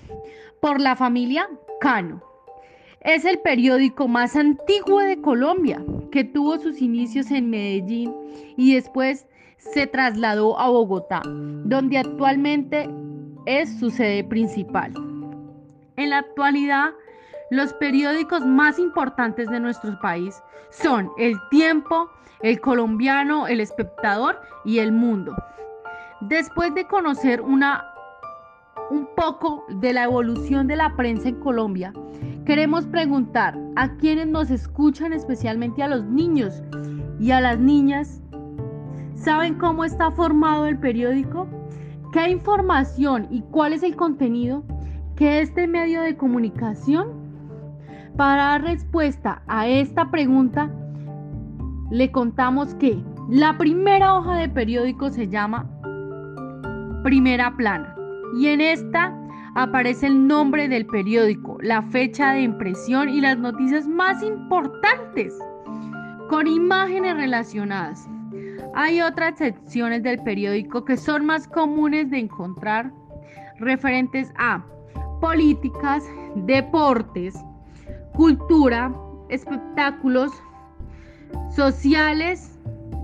por 0.61 0.81
la 0.81 0.95
familia 0.95 1.49
Cano. 1.81 2.30
Es 3.01 3.25
el 3.25 3.39
periódico 3.39 4.09
más 4.09 4.37
antiguo 4.37 5.01
de 5.01 5.23
Colombia, 5.23 5.83
que 6.13 6.23
tuvo 6.23 6.59
sus 6.59 6.83
inicios 6.83 7.31
en 7.31 7.49
Medellín 7.49 8.15
y 8.59 8.75
después 8.75 9.27
se 9.57 9.87
trasladó 9.87 10.59
a 10.59 10.69
Bogotá, 10.69 11.23
donde 11.25 11.97
actualmente 11.97 12.91
es 13.47 13.79
su 13.79 13.89
sede 13.89 14.23
principal. 14.25 14.93
En 15.97 16.11
la 16.11 16.19
actualidad, 16.19 16.91
los 17.51 17.73
periódicos 17.73 18.45
más 18.45 18.79
importantes 18.79 19.49
de 19.49 19.61
nuestro 19.61 19.99
país 20.01 20.35
son 20.69 21.11
El 21.17 21.37
Tiempo, 21.51 22.11
El 22.43 22.61
Colombiano, 22.61 23.47
El 23.47 23.61
Espectador 23.61 24.39
y 24.67 24.79
El 24.79 24.93
Mundo. 24.93 25.35
Después 26.21 26.75
de 26.75 26.87
conocer 26.87 27.41
una, 27.41 27.83
un 28.91 29.09
poco 29.17 29.65
de 29.71 29.95
la 29.95 30.05
evolución 30.05 30.67
de 30.67 30.77
la 30.77 30.95
prensa 30.97 31.31
en 31.31 31.41
Colombia, 31.41 31.95
queremos 32.51 32.85
preguntar 32.85 33.57
a 33.77 33.95
quienes 33.99 34.27
nos 34.27 34.51
escuchan, 34.51 35.13
especialmente 35.13 35.85
a 35.85 35.87
los 35.87 36.05
niños 36.05 36.65
y 37.21 37.31
a 37.31 37.41
las 37.41 37.61
niñas, 37.61 38.21
¿saben 39.15 39.55
cómo 39.55 39.85
está 39.85 40.11
formado 40.11 40.67
el 40.67 40.77
periódico? 40.77 41.47
¿Qué 42.13 42.29
información 42.29 43.29
y 43.31 43.43
cuál 43.53 43.73
es 43.73 43.85
el 43.85 43.95
contenido 43.95 44.65
que 45.15 45.39
este 45.39 45.69
medio 45.69 46.03
de 46.03 46.17
comunicación 46.17 47.13
para 48.17 48.43
dar 48.43 48.63
respuesta 48.63 49.43
a 49.47 49.69
esta 49.69 50.11
pregunta, 50.11 50.73
le 51.93 52.11
contamos 52.11 52.75
que 52.75 53.01
la 53.29 53.57
primera 53.59 54.17
hoja 54.17 54.35
de 54.39 54.49
periódico 54.49 55.11
se 55.11 55.29
llama 55.29 55.71
Primera 57.05 57.57
Plana 57.57 57.95
y 58.37 58.49
en 58.49 58.61
esta 58.61 59.20
aparece 59.55 60.07
el 60.07 60.27
nombre 60.27 60.69
del 60.69 60.87
periódico, 60.87 61.59
la 61.61 61.83
fecha 61.83 62.33
de 62.33 62.43
impresión 62.43 63.09
y 63.09 63.21
las 63.21 63.39
noticias 63.39 63.87
más 63.87 64.23
importantes 64.23 65.37
con 66.29 66.47
imágenes 66.47 67.17
relacionadas. 67.17 68.09
Hay 68.75 69.01
otras 69.01 69.39
secciones 69.39 70.03
del 70.03 70.23
periódico 70.23 70.85
que 70.85 70.97
son 70.97 71.27
más 71.27 71.49
comunes 71.49 72.11
de 72.11 72.19
encontrar 72.19 72.93
referentes 73.59 74.33
a 74.39 74.65
políticas, 75.21 76.05
deportes, 76.37 77.35
cultura, 78.15 78.95
espectáculos 79.29 80.31
sociales, 81.55 82.59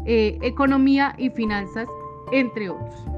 eh, 0.06 0.38
economía 0.42 1.14
y 1.18 1.30
finanzas, 1.30 1.88
entre 2.32 2.70
otros. 2.70 3.15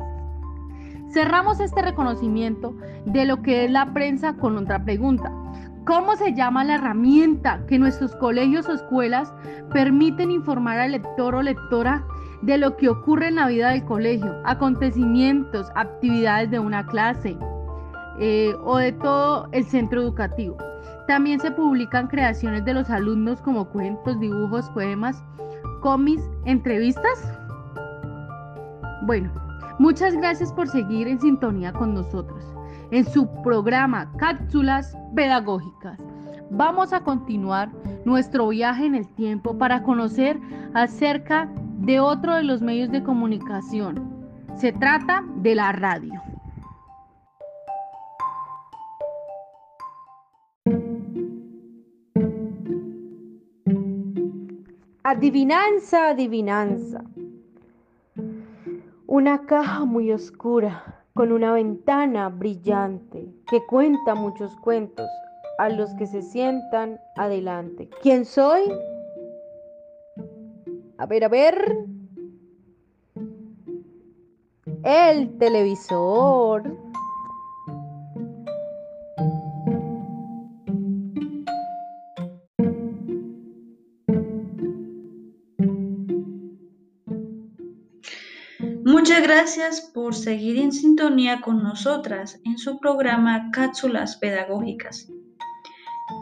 Cerramos 1.11 1.59
este 1.61 1.81
reconocimiento 1.81 2.75
de 3.07 3.25
lo 3.25 3.43
que 3.43 3.65
es 3.65 3.71
la 3.71 3.93
prensa 3.95 4.35
con 4.35 4.59
otra 4.59 4.85
pregunta. 4.85 5.33
¿Cómo 5.87 6.17
se 6.17 6.35
llama 6.35 6.65
la 6.65 6.75
herramienta 6.75 7.65
que 7.67 7.79
nuestros 7.79 8.15
colegios 8.17 8.69
o 8.69 8.75
escuelas 8.75 9.33
permiten 9.73 10.31
informar 10.31 10.79
al 10.79 10.93
lector 10.93 11.35
o 11.35 11.43
lectora 11.43 12.05
de 12.43 12.59
lo 12.59 12.77
que 12.77 12.91
ocurre 12.91 13.29
en 13.29 13.37
la 13.37 13.49
vida 13.49 13.71
del 13.71 13.85
colegio, 13.87 14.35
acontecimientos, 14.45 15.71
actividades 15.75 16.51
de 16.51 16.59
una 16.59 16.87
clase 16.87 17.39
eh, 18.21 18.55
o 18.65 18.77
de 18.77 18.93
todo 18.93 19.49
el 19.53 19.65
centro 19.65 20.03
educativo? 20.03 20.59
También 21.07 21.41
se 21.41 21.51
publican 21.51 22.09
creaciones 22.09 22.67
de 22.67 22.75
los 22.75 22.91
alumnos 22.91 23.41
como 23.41 23.71
cuentos, 23.71 24.21
dibujos, 24.21 24.69
poemas, 24.71 25.25
cómics, 25.81 26.23
entrevistas. 26.45 27.33
Bueno, 29.07 29.33
muchas 29.79 30.15
gracias 30.17 30.53
por 30.53 30.69
seguir 30.69 31.09
en 31.09 31.21
sintonía 31.21 31.73
con 31.73 31.95
nosotros 31.95 32.45
en 32.91 33.05
su 33.05 33.29
programa 33.43 34.11
Cápsulas 34.19 34.97
Pedagógicas. 35.15 35.99
Vamos 36.51 36.93
a 36.93 37.01
continuar 37.01 37.71
nuestro 38.05 38.49
viaje 38.49 38.87
en 38.87 38.95
el 38.95 39.07
tiempo 39.15 39.57
para 39.59 39.83
conocer 39.83 40.39
acerca 40.75 41.49
de 41.81 42.01
otro 42.01 42.35
de 42.35 42.43
los 42.43 42.63
medios 42.63 42.91
de 42.91 43.03
comunicación. 43.03 44.27
Se 44.57 44.73
trata 44.73 45.25
de 45.37 45.55
la 45.55 45.73
radio. 45.73 46.21
Adivinanza, 55.05 56.11
adivinanza. 56.11 57.03
Una 59.11 59.47
caja 59.47 59.87
muy 59.87 60.13
oscura 60.13 61.07
con 61.15 61.33
una 61.33 61.55
ventana 61.55 62.29
brillante 62.29 63.27
que 63.51 63.65
cuenta 63.65 64.15
muchos 64.15 64.55
cuentos 64.57 65.09
a 65.57 65.71
los 65.71 65.95
que 65.95 66.07
se 66.07 66.21
sientan 66.21 67.01
adelante. 67.17 67.89
¿Quién 68.03 68.27
soy? 68.27 68.71
A 70.99 71.07
ver, 71.07 71.25
a 71.25 71.29
ver. 71.29 71.87
El 74.85 75.39
televisor. 75.39 76.88
Muchas 89.19 89.35
gracias 89.35 89.81
por 89.81 90.15
seguir 90.15 90.59
en 90.59 90.71
sintonía 90.71 91.41
con 91.41 91.61
nosotras 91.61 92.41
en 92.45 92.57
su 92.57 92.79
programa 92.79 93.51
Cápsulas 93.51 94.15
Pedagógicas. 94.15 95.09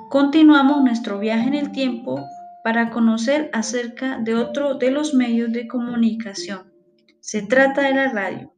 Continuamos 0.09 0.83
nuestro 0.83 1.19
viaje 1.19 1.47
en 1.47 1.53
el 1.53 1.73
tiempo 1.73 2.25
para 2.65 2.89
conocer 2.89 3.51
acerca 3.53 4.19
de 4.21 4.35
otro 4.35 4.77
de 4.79 4.91
los 4.91 5.13
medios 5.13 5.53
de 5.53 5.69
comunicación. 5.69 6.73
Se 7.21 7.43
trata 7.43 7.83
de 7.83 7.93
la 7.93 8.13
radio. 8.15 8.55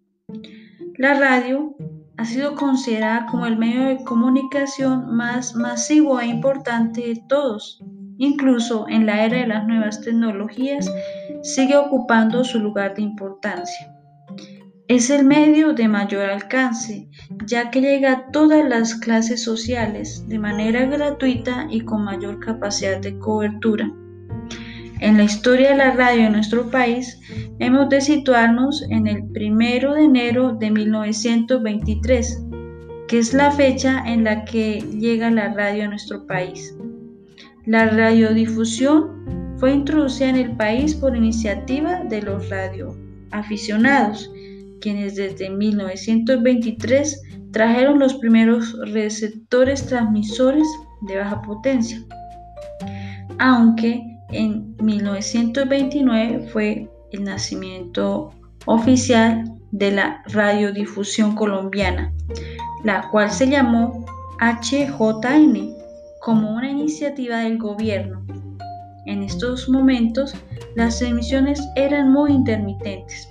La 0.99 1.15
radio 1.15 1.75
ha 2.17 2.25
sido 2.25 2.55
considerada 2.55 3.27
como 3.27 3.45
el 3.45 3.59
medio 3.59 3.89
de 3.89 4.05
comunicación 4.05 5.17
más 5.17 5.57
masivo 5.57 6.21
e 6.21 6.27
importante 6.27 7.01
de 7.01 7.25
todos. 7.29 7.83
Incluso 8.19 8.87
en 8.89 9.05
la 9.05 9.25
era 9.25 9.39
de 9.39 9.49
las 9.49 9.67
nuevas 9.67 10.01
tecnologías 10.01 10.89
sigue 11.43 11.77
ocupando 11.77 12.45
su 12.45 12.61
lugar 12.61 12.95
de 12.95 13.03
importancia. 13.03 13.98
Es 14.89 15.11
el 15.11 15.27
medio 15.27 15.75
de 15.75 15.87
mayor 15.87 16.31
alcance, 16.31 17.11
ya 17.45 17.71
que 17.71 17.83
llega 17.83 18.13
a 18.13 18.31
todas 18.31 18.67
las 18.67 18.95
clases 18.95 19.43
sociales 19.45 20.27
de 20.29 20.39
manera 20.39 20.87
gratuita 20.87 21.67
y 21.71 21.83
con 21.83 22.05
mayor 22.05 22.41
capacidad 22.41 22.99
de 22.99 23.19
cobertura. 23.19 23.93
En 25.01 25.19
la 25.19 25.25
historia 25.25 25.73
de 25.73 25.77
la 25.77 25.91
radio 25.91 26.23
en 26.23 26.33
nuestro 26.33 26.71
país, 26.71 27.21
hemos 27.59 27.91
de 27.91 28.01
situarnos 28.01 28.83
en 28.89 29.07
el 29.07 29.25
1 29.25 29.95
de 29.95 30.05
enero 30.05 30.55
de 30.55 30.71
1923, 30.71 32.45
que 33.09 33.19
es 33.19 33.35
la 33.35 33.51
fecha 33.51 34.03
en 34.07 34.25
la 34.25 34.47
que 34.47 34.81
llega 34.81 35.31
la 35.31 35.53
radio 35.53 35.85
a 35.85 35.89
nuestro 35.89 36.27
país. 36.27 36.75
La 37.67 37.91
radiodifusión 37.91 39.55
fue 39.59 39.75
introducida 39.75 40.31
en 40.31 40.37
el 40.37 40.57
país 40.57 40.95
por 40.95 41.15
iniciativa 41.15 42.05
de 42.05 42.23
los 42.23 42.49
radioaficionados 42.49 44.33
quienes 44.81 45.17
desde 45.17 45.51
1923 45.51 47.23
trajeron 47.53 47.99
los 47.99 48.15
primeros 48.15 48.77
receptores 48.93 49.87
transmisores 49.87 50.67
de 51.03 51.19
baja 51.19 51.43
potencia, 51.43 52.03
aunque 53.39 54.03
en 54.31 54.75
1929 54.83 56.49
fue 56.53 56.91
el 57.13 57.25
nacimiento 57.25 58.31
oficial 58.67 59.45
de 59.71 59.93
la 59.93 60.23
radiodifusión 60.27 61.35
colombiana, 61.35 62.13
la 62.85 63.09
cual 63.11 63.31
se 63.31 63.49
llamó 63.49 64.05
HJN 64.41 65.75
como 66.21 66.51
una 66.55 66.71
iniciativa 66.71 67.39
del 67.39 67.59
gobierno. 67.59 68.25
En 69.07 69.23
estos 69.23 69.69
momentos 69.69 70.35
las 70.77 71.01
emisiones 71.01 71.61
eran 71.77 72.13
muy 72.13 72.33
intermitentes, 72.33 73.29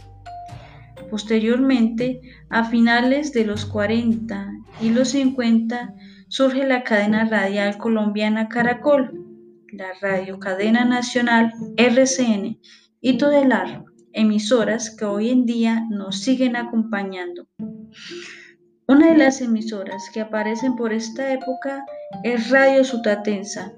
Posteriormente, 1.09 2.21
a 2.49 2.65
finales 2.65 3.33
de 3.33 3.45
los 3.45 3.65
40 3.65 4.51
y 4.81 4.89
los 4.89 5.09
50, 5.09 5.93
surge 6.27 6.65
la 6.65 6.83
cadena 6.83 7.25
radial 7.25 7.77
colombiana 7.77 8.49
Caracol, 8.49 9.25
la 9.71 9.87
Radio 10.01 10.39
Cadena 10.39 10.85
Nacional 10.85 11.53
RCN 11.77 12.59
y 12.99 13.17
Todelar, 13.17 13.85
emisoras 14.13 14.89
que 14.89 15.05
hoy 15.05 15.29
en 15.29 15.45
día 15.45 15.85
nos 15.89 16.19
siguen 16.19 16.55
acompañando. 16.55 17.47
Una 18.87 19.11
de 19.11 19.17
las 19.17 19.41
emisoras 19.41 20.09
que 20.13 20.21
aparecen 20.21 20.75
por 20.75 20.93
esta 20.93 21.33
época 21.33 21.85
es 22.23 22.49
Radio 22.49 22.83
Sutatensa, 22.83 23.73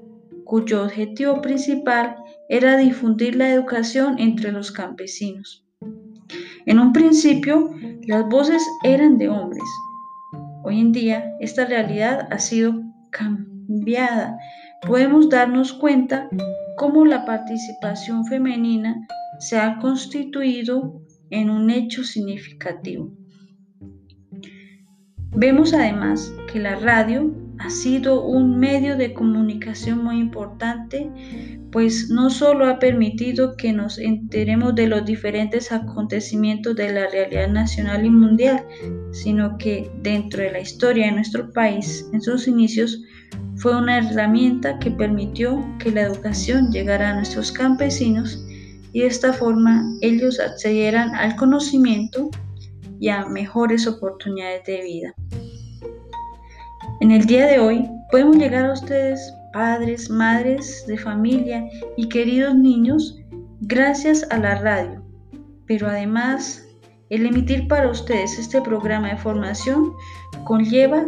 cuyo 0.46 0.84
objetivo 0.84 1.42
principal 1.42 2.16
era 2.48 2.78
difundir 2.78 3.36
la 3.36 3.52
educación 3.52 4.20
entre 4.20 4.52
los 4.52 4.72
campesinos. 4.72 5.69
En 6.66 6.80
un 6.80 6.94
principio, 6.94 7.72
las 8.08 8.28
voces 8.28 8.66
eran 8.84 9.18
de 9.18 9.30
hombres. 9.30 9.64
Hoy 10.64 10.80
en 10.80 10.92
día, 10.92 11.34
esta 11.40 11.66
realidad 11.66 12.28
ha 12.32 12.40
sido 12.40 12.82
cambiada. 13.12 14.38
Podemos 14.86 15.30
darnos 15.30 15.74
cuenta 15.74 16.30
cómo 16.78 17.06
la 17.06 17.26
participación 17.26 18.26
femenina 18.26 19.08
se 19.40 19.58
ha 19.58 19.78
constituido 19.80 21.02
en 21.30 21.50
un 21.50 21.70
hecho 21.70 22.04
significativo. 22.04 23.12
Vemos 25.36 25.74
además 25.74 26.34
que 26.52 26.60
la 26.60 26.76
radio 26.76 27.49
ha 27.60 27.70
sido 27.70 28.24
un 28.26 28.60
medio 28.60 28.98
de 28.98 29.14
comunicación 29.14 30.04
muy 30.04 30.20
importante 30.20 31.12
pues 31.72 32.10
no 32.10 32.30
solo 32.30 32.66
ha 32.66 32.80
permitido 32.80 33.56
que 33.56 33.72
nos 33.72 34.00
enteremos 34.00 34.74
de 34.76 34.88
los 34.88 35.06
diferentes 35.06 35.72
acontecimientos 35.72 36.76
de 36.76 36.92
la 36.92 37.08
realidad 37.08 37.50
nacional 37.50 38.06
y 38.06 38.10
mundial, 38.10 38.66
sino 39.12 39.58
que 39.58 39.92
dentro 40.02 40.42
de 40.42 40.52
la 40.52 40.60
historia 40.60 41.08
de 41.08 41.12
nuestro 41.14 41.52
país, 41.52 42.08
en 42.12 42.22
sus 42.22 42.48
inicios, 42.48 43.04
fue 43.58 43.76
una 43.76 44.00
herramienta 44.00 44.80
que 44.80 44.90
permitió 44.90 45.64
que 45.80 45.92
la 45.92 46.02
educación 46.02 46.72
llegara 46.72 47.10
a 47.10 47.16
nuestros 47.16 47.52
campesinos 47.52 48.44
y 48.94 49.02
de 49.02 49.08
esta 49.08 49.34
forma 49.34 49.84
ellos 50.02 50.40
accedieran 50.40 51.14
al 51.14 51.36
conocimiento 51.36 52.30
y 53.00 53.10
a 53.10 53.26
mejores 53.28 53.86
oportunidades 53.86 54.64
de 54.66 54.82
vida. 54.82 55.16
En 57.02 57.12
el 57.12 57.26
día 57.26 57.46
de 57.46 57.60
hoy 57.60 57.90
podemos 58.12 58.36
llegar 58.36 58.66
a 58.66 58.74
ustedes 58.74 59.34
padres, 59.54 60.10
madres 60.10 60.84
de 60.86 60.98
familia 60.98 61.66
y 61.96 62.10
queridos 62.10 62.56
niños 62.56 63.18
gracias 63.62 64.28
a 64.30 64.38
la 64.38 64.56
radio. 64.56 65.02
Pero 65.66 65.88
además, 65.88 66.68
el 67.10 67.26
emitir 67.26 67.70
para 67.70 67.90
ustedes 67.90 68.38
este 68.38 68.62
programa 68.62 69.12
de 69.12 69.18
formación 69.18 69.94
conlleva 70.44 71.08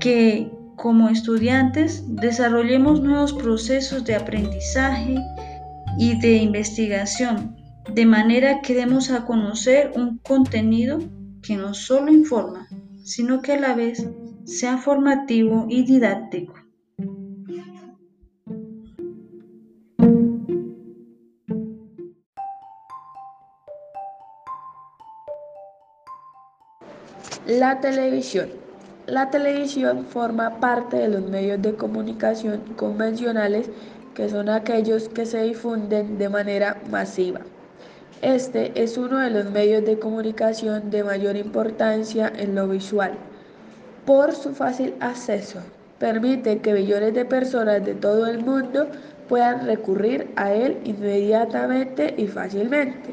que 0.00 0.50
como 0.76 1.10
estudiantes 1.10 2.02
desarrollemos 2.08 3.02
nuevos 3.02 3.34
procesos 3.34 4.06
de 4.06 4.14
aprendizaje 4.14 5.16
y 5.98 6.18
de 6.18 6.36
investigación, 6.36 7.56
de 7.92 8.06
manera 8.06 8.62
que 8.62 8.74
demos 8.74 9.10
a 9.10 9.26
conocer 9.26 9.92
un 9.96 10.16
contenido 10.18 10.98
que 11.42 11.56
no 11.56 11.74
solo 11.74 12.10
informa, 12.10 12.66
sino 13.04 13.42
que 13.42 13.52
a 13.52 13.60
la 13.60 13.74
vez 13.74 14.04
sea 14.44 14.78
formativo 14.78 15.66
y 15.68 15.84
didáctico. 15.84 16.54
La 27.46 27.80
televisión. 27.80 28.48
La 29.06 29.28
televisión 29.28 30.06
forma 30.06 30.60
parte 30.60 30.96
de 30.96 31.08
los 31.08 31.28
medios 31.28 31.60
de 31.60 31.74
comunicación 31.74 32.62
convencionales 32.74 33.68
que 34.14 34.30
son 34.30 34.48
aquellos 34.48 35.10
que 35.10 35.26
se 35.26 35.42
difunden 35.42 36.16
de 36.16 36.30
manera 36.30 36.80
masiva. 36.90 37.42
Este 38.24 38.72
es 38.82 38.96
uno 38.96 39.18
de 39.18 39.28
los 39.28 39.50
medios 39.50 39.84
de 39.84 39.98
comunicación 39.98 40.88
de 40.88 41.04
mayor 41.04 41.36
importancia 41.36 42.32
en 42.34 42.54
lo 42.54 42.66
visual. 42.66 43.12
Por 44.06 44.34
su 44.34 44.54
fácil 44.54 44.94
acceso, 45.00 45.58
permite 45.98 46.58
que 46.60 46.72
millones 46.72 47.12
de 47.12 47.26
personas 47.26 47.84
de 47.84 47.92
todo 47.94 48.26
el 48.26 48.38
mundo 48.38 48.86
puedan 49.28 49.66
recurrir 49.66 50.30
a 50.36 50.54
él 50.54 50.78
inmediatamente 50.84 52.14
y 52.16 52.26
fácilmente. 52.26 53.10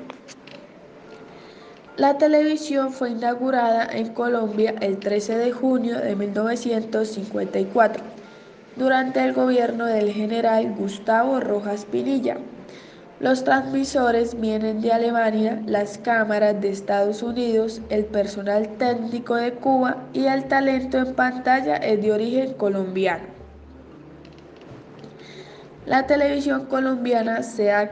La 1.98 2.18
televisión 2.18 2.94
fue 2.94 3.10
inaugurada 3.10 3.90
en 3.92 4.14
Colombia 4.14 4.76
el 4.80 4.98
13 4.98 5.38
de 5.40 5.52
junio 5.52 6.00
de 6.00 6.16
1954 6.16 8.02
durante 8.78 9.22
el 9.22 9.34
gobierno 9.34 9.88
del 9.88 10.14
general 10.14 10.74
Gustavo 10.78 11.42
Rojas 11.42 11.84
Pinilla. 11.84 12.38
Los 13.22 13.44
transmisores 13.44 14.42
vienen 14.42 14.82
de 14.82 14.92
Alemania, 14.92 15.62
las 15.68 16.00
cámaras 16.00 16.60
de 16.60 16.72
Estados 16.72 17.22
Unidos, 17.22 17.80
el 17.90 18.06
personal 18.06 18.68
técnico 18.80 19.36
de 19.36 19.54
Cuba 19.54 19.98
y 20.12 20.26
el 20.26 20.46
talento 20.46 20.98
en 20.98 21.14
pantalla 21.14 21.76
es 21.76 22.02
de 22.02 22.12
origen 22.12 22.54
colombiano. 22.56 23.26
La 25.86 26.08
televisión 26.08 26.66
colombiana 26.66 27.44
se 27.44 27.72
ha 27.72 27.92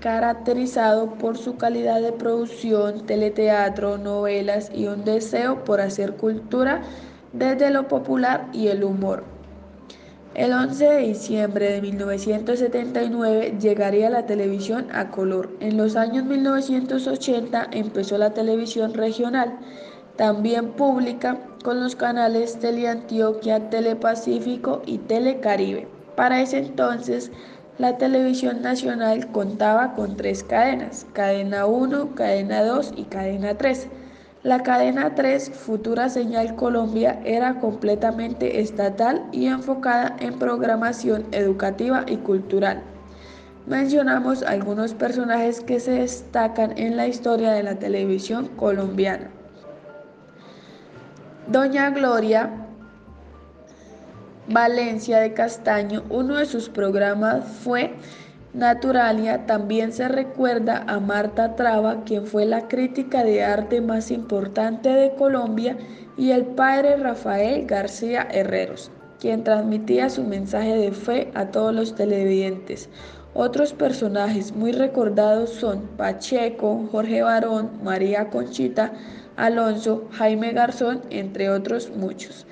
caracterizado 0.00 1.14
por 1.14 1.38
su 1.38 1.56
calidad 1.56 2.02
de 2.02 2.12
producción, 2.12 3.06
teleteatro, 3.06 3.96
novelas 3.96 4.70
y 4.74 4.88
un 4.88 5.06
deseo 5.06 5.64
por 5.64 5.80
hacer 5.80 6.16
cultura 6.16 6.82
desde 7.32 7.70
lo 7.70 7.88
popular 7.88 8.46
y 8.52 8.68
el 8.68 8.84
humor. 8.84 9.35
El 10.36 10.52
11 10.52 10.84
de 10.84 10.98
diciembre 10.98 11.72
de 11.72 11.80
1979 11.80 13.56
llegaría 13.58 14.10
la 14.10 14.26
televisión 14.26 14.86
a 14.92 15.10
color. 15.10 15.48
En 15.60 15.78
los 15.78 15.96
años 15.96 16.26
1980 16.26 17.68
empezó 17.72 18.18
la 18.18 18.34
televisión 18.34 18.92
regional, 18.92 19.58
también 20.16 20.72
pública, 20.72 21.38
con 21.64 21.80
los 21.80 21.96
canales 21.96 22.60
Teleantioquia, 22.60 23.70
Telepacífico 23.70 24.82
y 24.84 24.98
Telecaribe. 24.98 25.88
Para 26.16 26.42
ese 26.42 26.58
entonces, 26.58 27.32
la 27.78 27.96
televisión 27.96 28.60
nacional 28.60 29.32
contaba 29.32 29.94
con 29.94 30.18
tres 30.18 30.44
cadenas, 30.44 31.06
cadena 31.14 31.64
1, 31.64 32.14
cadena 32.14 32.62
2 32.62 32.92
y 32.94 33.04
cadena 33.04 33.56
3. 33.56 33.88
La 34.42 34.62
cadena 34.62 35.14
3, 35.14 35.50
Futura 35.50 36.08
Señal 36.08 36.54
Colombia, 36.54 37.20
era 37.24 37.58
completamente 37.58 38.60
estatal 38.60 39.24
y 39.32 39.46
enfocada 39.46 40.14
en 40.20 40.38
programación 40.38 41.26
educativa 41.32 42.04
y 42.06 42.16
cultural. 42.18 42.82
Mencionamos 43.66 44.42
algunos 44.42 44.94
personajes 44.94 45.60
que 45.60 45.80
se 45.80 45.92
destacan 45.92 46.78
en 46.78 46.96
la 46.96 47.08
historia 47.08 47.50
de 47.52 47.64
la 47.64 47.78
televisión 47.78 48.46
colombiana. 48.56 49.30
Doña 51.48 51.90
Gloria 51.90 52.66
Valencia 54.48 55.18
de 55.18 55.32
Castaño, 55.32 56.04
uno 56.08 56.36
de 56.36 56.46
sus 56.46 56.68
programas 56.68 57.44
fue 57.64 57.94
Naturalia. 58.56 59.44
También 59.44 59.92
se 59.92 60.08
recuerda 60.08 60.82
a 60.86 60.98
Marta 60.98 61.56
Traba, 61.56 62.04
quien 62.04 62.26
fue 62.26 62.46
la 62.46 62.68
crítica 62.68 63.22
de 63.22 63.44
arte 63.44 63.82
más 63.82 64.10
importante 64.10 64.88
de 64.88 65.14
Colombia, 65.14 65.76
y 66.16 66.30
el 66.30 66.46
padre 66.46 66.96
Rafael 66.96 67.66
García 67.66 68.26
Herreros, 68.30 68.90
quien 69.20 69.44
transmitía 69.44 70.08
su 70.08 70.24
mensaje 70.24 70.74
de 70.74 70.92
fe 70.92 71.30
a 71.34 71.50
todos 71.50 71.74
los 71.74 71.94
televidentes. 71.94 72.88
Otros 73.34 73.74
personajes 73.74 74.56
muy 74.56 74.72
recordados 74.72 75.50
son 75.50 75.82
Pacheco, 75.98 76.88
Jorge 76.90 77.20
Barón, 77.20 77.70
María 77.84 78.30
Conchita, 78.30 78.94
Alonso, 79.36 80.08
Jaime 80.12 80.52
Garzón, 80.52 81.02
entre 81.10 81.50
otros 81.50 81.92
muchos. 81.94 82.46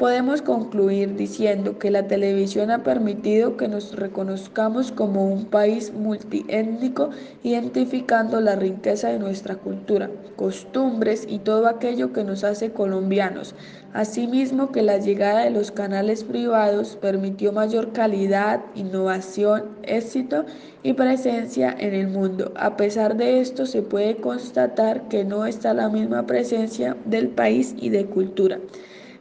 Podemos 0.00 0.40
concluir 0.40 1.14
diciendo 1.16 1.78
que 1.78 1.90
la 1.90 2.06
televisión 2.06 2.70
ha 2.70 2.82
permitido 2.82 3.58
que 3.58 3.68
nos 3.68 3.94
reconozcamos 3.94 4.92
como 4.92 5.26
un 5.26 5.44
país 5.44 5.92
multiétnico, 5.92 7.10
identificando 7.42 8.40
la 8.40 8.56
riqueza 8.56 9.10
de 9.10 9.18
nuestra 9.18 9.56
cultura, 9.56 10.10
costumbres 10.36 11.26
y 11.28 11.40
todo 11.40 11.66
aquello 11.66 12.14
que 12.14 12.24
nos 12.24 12.44
hace 12.44 12.72
colombianos. 12.72 13.54
Asimismo 13.92 14.72
que 14.72 14.80
la 14.80 14.96
llegada 14.96 15.44
de 15.44 15.50
los 15.50 15.70
canales 15.70 16.24
privados 16.24 16.96
permitió 16.96 17.52
mayor 17.52 17.92
calidad, 17.92 18.62
innovación, 18.74 19.64
éxito 19.82 20.46
y 20.82 20.94
presencia 20.94 21.76
en 21.78 21.92
el 21.92 22.08
mundo. 22.08 22.54
A 22.56 22.78
pesar 22.78 23.18
de 23.18 23.42
esto 23.42 23.66
se 23.66 23.82
puede 23.82 24.16
constatar 24.16 25.08
que 25.08 25.26
no 25.26 25.44
está 25.44 25.74
la 25.74 25.90
misma 25.90 26.24
presencia 26.24 26.96
del 27.04 27.28
país 27.28 27.74
y 27.78 27.90
de 27.90 28.06
cultura 28.06 28.58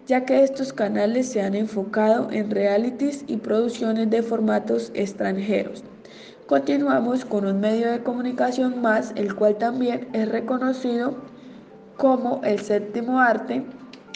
ya 0.10 0.26
que 0.26 0.43
estos 0.43 0.74
canales 0.74 1.30
se 1.30 1.39
han 1.39 1.54
enfocado 1.54 2.32
en 2.32 2.50
realities 2.50 3.24
y 3.28 3.38
producciones 3.38 4.10
de 4.10 4.24
formatos 4.24 4.91
extranjeros. 4.95 5.84
Continuamos 6.48 7.24
con 7.26 7.45
un 7.45 7.60
medio 7.60 7.91
de 7.91 8.02
comunicación 8.02 8.82
más, 8.82 9.13
el 9.15 9.36
cual 9.36 9.60
también 9.60 10.08
es 10.13 10.28
reconocido 10.28 11.15
como 11.95 12.41
el 12.43 12.60
séptimo 12.60 13.19
arte. 13.19 13.63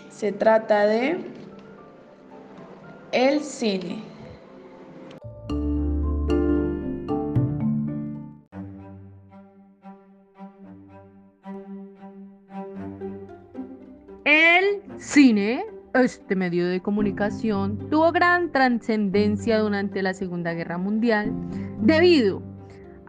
Se 0.09 0.31
trata 0.31 0.87
de 0.87 1.19
el 3.11 3.41
cine. 3.41 4.01
El 14.25 14.81
cine 14.97 15.72
este 16.01 16.35
medio 16.35 16.67
de 16.67 16.81
comunicación 16.81 17.77
tuvo 17.89 18.11
gran 18.11 18.51
trascendencia 18.51 19.59
durante 19.59 20.01
la 20.01 20.13
Segunda 20.13 20.53
Guerra 20.53 20.77
Mundial 20.77 21.31
debido 21.81 22.41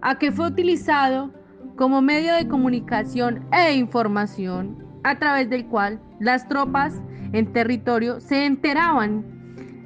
a 0.02 0.18
que 0.18 0.30
fue 0.30 0.48
utilizado 0.48 1.32
como 1.76 2.02
medio 2.02 2.34
de 2.34 2.46
comunicación 2.46 3.46
e 3.52 3.74
información 3.74 4.84
a 5.02 5.18
través 5.18 5.48
del 5.48 5.66
cual 5.66 6.00
las 6.20 6.46
tropas 6.46 7.00
en 7.32 7.52
territorio 7.52 8.20
se 8.20 8.44
enteraban 8.44 9.24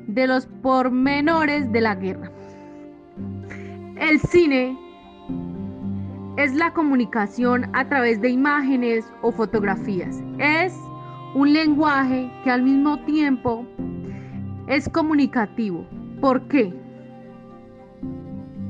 de 0.08 0.26
los 0.26 0.46
pormenores 0.62 1.70
de 1.70 1.80
la 1.80 1.94
guerra. 1.94 2.32
El 4.00 4.18
cine 4.20 4.76
es 6.36 6.54
la 6.54 6.72
comunicación 6.72 7.70
a 7.74 7.88
través 7.88 8.20
de 8.20 8.30
imágenes 8.30 9.04
o 9.22 9.32
fotografías. 9.32 10.20
Es 10.38 10.74
un 11.34 11.52
lenguaje 11.52 12.30
que 12.44 12.50
al 12.50 12.62
mismo 12.62 12.98
tiempo 13.04 13.66
es 14.66 14.88
comunicativo. 14.88 15.86
¿Por 16.20 16.42
qué? 16.48 16.72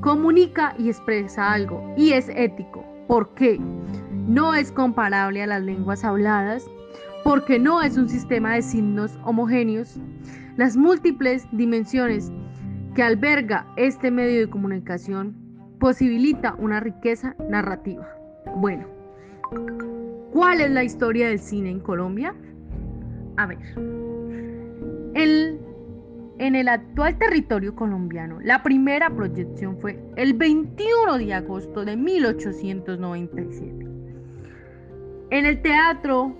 Comunica 0.01 0.75
y 0.79 0.88
expresa 0.88 1.53
algo 1.53 1.83
y 1.97 2.12
es 2.12 2.29
ético. 2.31 2.85
¿Por 3.07 3.35
qué? 3.35 3.59
No 4.27 4.55
es 4.55 4.71
comparable 4.73 5.42
a 5.42 5.47
las 5.47 5.62
lenguas 5.62 6.05
habladas 6.05 6.66
porque 7.25 7.59
no 7.59 7.83
es 7.83 7.97
un 7.97 8.09
sistema 8.09 8.55
de 8.55 8.62
signos 8.62 9.18
homogéneos. 9.25 9.99
Las 10.57 10.77
múltiples 10.77 11.47
dimensiones 11.53 12.31
que 12.94 13.03
alberga 13.03 13.66
este 13.77 14.11
medio 14.11 14.40
de 14.40 14.51
comunicación 14.51 15.37
posibilita 15.79 16.55
una 16.59 16.81
riqueza 16.81 17.37
narrativa. 17.49 18.09
Bueno, 18.57 18.87
¿cuál 20.38 20.61
es 20.61 20.70
la 20.70 20.85
historia 20.85 21.31
del 21.31 21.40
cine 21.40 21.68
en 21.68 21.81
Colombia? 21.81 22.33
A 23.38 23.46
ver, 23.46 23.59
en 25.16 26.55
el 26.55 26.68
actual 26.68 27.18
territorio 27.18 27.74
colombiano, 27.74 28.38
la 28.40 28.62
primera 28.62 29.11
proyección 29.11 29.81
fue 29.81 29.98
el 30.14 30.35
21 30.35 31.18
de 31.18 31.35
agosto 31.35 31.85
de 31.85 31.96
1897 31.96 33.85
en 35.31 35.44
el 35.44 35.61
Teatro 35.61 36.33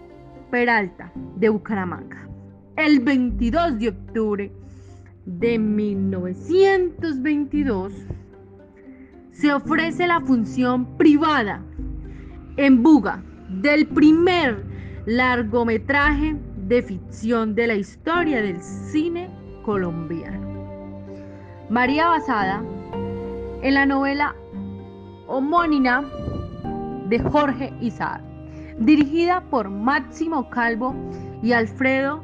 Peralta 0.53 1.11
de 1.35 1.49
Bucaramanga. 1.49 2.29
El 2.77 3.01
22 3.01 3.81
de 3.81 3.89
octubre 3.89 4.53
de 5.27 5.59
1922 5.59 7.93
se 9.33 9.53
ofrece 9.53 10.07
la 10.07 10.21
función 10.21 10.97
privada 10.97 11.65
en 12.57 12.81
Buga 12.81 13.25
del 13.49 13.87
primer 13.87 14.65
largometraje 15.07 16.37
de 16.67 16.83
ficción 16.83 17.55
de 17.55 17.67
la 17.67 17.75
historia 17.75 18.43
del 18.43 18.61
cine 18.61 19.31
colombiano. 19.65 20.49
María 21.71 22.09
Basada, 22.09 22.63
en 23.63 23.75
la 23.75 23.87
novela 23.87 24.35
homónima 25.27 26.05
de 27.09 27.19
Jorge 27.19 27.73
Isaac, 27.81 28.23
dirigida 28.79 29.43
por 29.51 29.69
Máximo 29.69 30.49
Calvo 30.51 30.95
y 31.43 31.53
Alfredo 31.53 32.23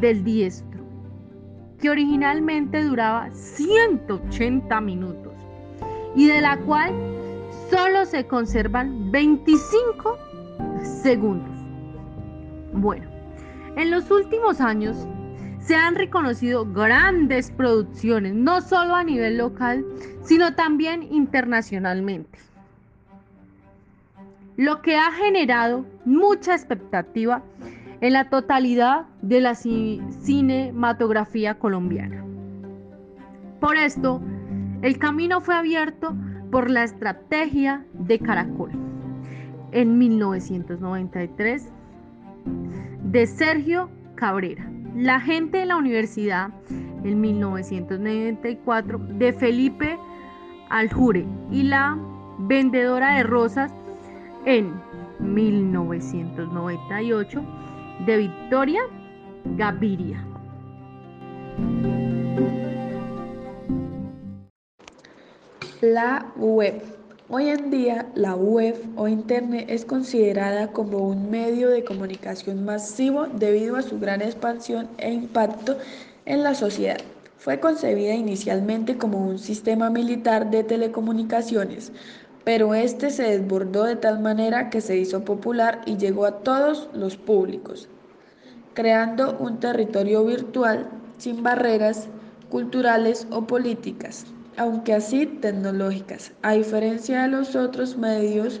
del 0.00 0.24
Diestro, 0.24 0.80
que 1.80 1.90
originalmente 1.90 2.82
duraba 2.82 3.30
180 3.30 4.80
minutos 4.80 5.32
y 6.14 6.26
de 6.26 6.40
la 6.40 6.56
cual 6.58 6.92
solo 7.70 8.04
se 8.06 8.26
conservan 8.26 9.10
25 9.10 10.18
segundos. 11.02 11.50
Bueno, 12.72 13.08
en 13.76 13.90
los 13.90 14.10
últimos 14.10 14.60
años 14.60 15.06
se 15.60 15.74
han 15.74 15.94
reconocido 15.94 16.70
grandes 16.70 17.50
producciones, 17.50 18.34
no 18.34 18.60
solo 18.60 18.94
a 18.94 19.04
nivel 19.04 19.38
local, 19.38 19.84
sino 20.22 20.54
también 20.54 21.02
internacionalmente, 21.02 22.38
lo 24.56 24.82
que 24.82 24.96
ha 24.96 25.10
generado 25.12 25.86
mucha 26.04 26.54
expectativa 26.54 27.42
en 28.00 28.12
la 28.12 28.28
totalidad 28.28 29.06
de 29.22 29.40
la 29.40 29.54
cinematografía 29.54 31.58
colombiana. 31.58 32.22
Por 33.60 33.76
esto, 33.76 34.20
el 34.82 34.98
camino 34.98 35.40
fue 35.40 35.54
abierto 35.54 36.14
por 36.54 36.70
la 36.70 36.84
estrategia 36.84 37.84
de 37.94 38.20
Caracol. 38.20 38.70
En 39.72 39.98
1993 39.98 41.68
de 43.02 43.26
Sergio 43.26 43.90
Cabrera, 44.14 44.70
la 44.94 45.18
gente 45.18 45.58
de 45.58 45.66
la 45.66 45.76
universidad 45.76 46.50
en 47.02 47.20
1994 47.20 48.98
de 48.98 49.32
Felipe 49.32 49.98
Aljure 50.70 51.26
y 51.50 51.64
la 51.64 51.98
vendedora 52.38 53.16
de 53.16 53.24
rosas 53.24 53.72
en 54.44 54.72
1998 55.18 57.42
de 58.06 58.16
Victoria 58.16 58.82
Gaviria. 59.56 60.24
La 65.86 66.32
web. 66.36 66.82
Hoy 67.28 67.50
en 67.50 67.70
día, 67.70 68.06
la 68.14 68.34
web 68.34 68.74
o 68.96 69.06
Internet 69.06 69.66
es 69.68 69.84
considerada 69.84 70.68
como 70.68 70.96
un 71.06 71.30
medio 71.30 71.68
de 71.68 71.84
comunicación 71.84 72.64
masivo 72.64 73.26
debido 73.26 73.76
a 73.76 73.82
su 73.82 74.00
gran 74.00 74.22
expansión 74.22 74.88
e 74.96 75.12
impacto 75.12 75.76
en 76.24 76.42
la 76.42 76.54
sociedad. 76.54 76.96
Fue 77.36 77.60
concebida 77.60 78.14
inicialmente 78.14 78.96
como 78.96 79.28
un 79.28 79.38
sistema 79.38 79.90
militar 79.90 80.50
de 80.50 80.64
telecomunicaciones, 80.64 81.92
pero 82.44 82.74
este 82.74 83.10
se 83.10 83.24
desbordó 83.24 83.84
de 83.84 83.96
tal 83.96 84.20
manera 84.20 84.70
que 84.70 84.80
se 84.80 84.96
hizo 84.96 85.22
popular 85.22 85.82
y 85.84 85.98
llegó 85.98 86.24
a 86.24 86.38
todos 86.38 86.88
los 86.94 87.18
públicos, 87.18 87.90
creando 88.72 89.36
un 89.38 89.60
territorio 89.60 90.24
virtual 90.24 90.88
sin 91.18 91.42
barreras 91.42 92.08
culturales 92.48 93.26
o 93.30 93.46
políticas, 93.46 94.24
aunque 94.56 94.94
así 94.94 95.26
tecnológicas. 95.26 96.32
A 96.42 96.52
diferencia 96.52 97.22
de 97.22 97.28
los 97.28 97.56
otros 97.56 97.96
medios, 97.96 98.60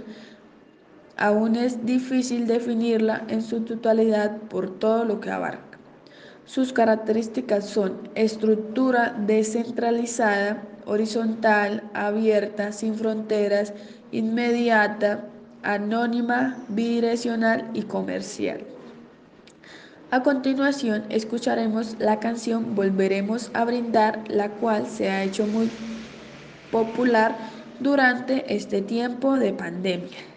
aún 1.16 1.56
es 1.56 1.84
difícil 1.84 2.46
definirla 2.46 3.24
en 3.28 3.42
su 3.42 3.60
totalidad 3.60 4.38
por 4.48 4.78
todo 4.78 5.04
lo 5.04 5.20
que 5.20 5.30
abarca. 5.30 5.78
Sus 6.46 6.72
características 6.72 7.68
son 7.68 8.08
estructura 8.14 9.16
descentralizada, 9.26 10.62
horizontal, 10.84 11.82
abierta, 11.94 12.72
sin 12.72 12.94
fronteras, 12.94 13.72
inmediata, 14.12 15.24
anónima, 15.62 16.58
bidireccional 16.68 17.70
y 17.72 17.82
comercial. 17.82 18.73
A 20.14 20.22
continuación 20.22 21.06
escucharemos 21.08 21.96
la 21.98 22.20
canción 22.20 22.76
Volveremos 22.76 23.50
a 23.52 23.64
brindar, 23.64 24.22
la 24.28 24.48
cual 24.48 24.86
se 24.86 25.10
ha 25.10 25.24
hecho 25.24 25.44
muy 25.44 25.68
popular 26.70 27.36
durante 27.80 28.54
este 28.54 28.80
tiempo 28.80 29.36
de 29.36 29.52
pandemia. 29.52 30.33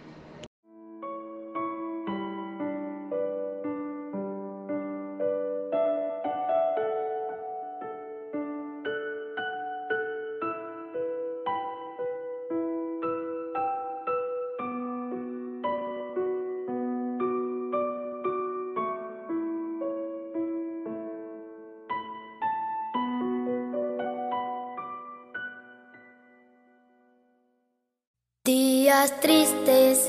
Tristes, 29.20 30.08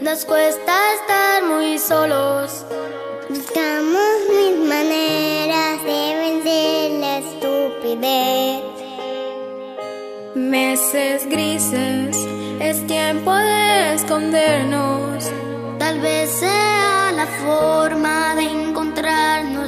nos 0.00 0.24
cuesta 0.24 0.94
estar 0.94 1.44
muy 1.44 1.78
solos. 1.78 2.64
Buscamos 3.28 4.16
mil 4.28 4.68
maneras 4.68 5.82
de 5.84 6.16
vencer 6.16 6.90
la 7.00 7.18
estupidez. 7.18 8.62
Meses 10.34 11.26
grises, 11.26 12.16
es 12.60 12.86
tiempo 12.86 13.32
de 13.34 13.94
escondernos. 13.94 15.30
Tal 15.78 16.00
vez 16.00 16.30
sea 16.30 17.12
la 17.14 17.26
forma 17.26 18.34
de 18.34 18.42
encontrarnos 18.42 19.61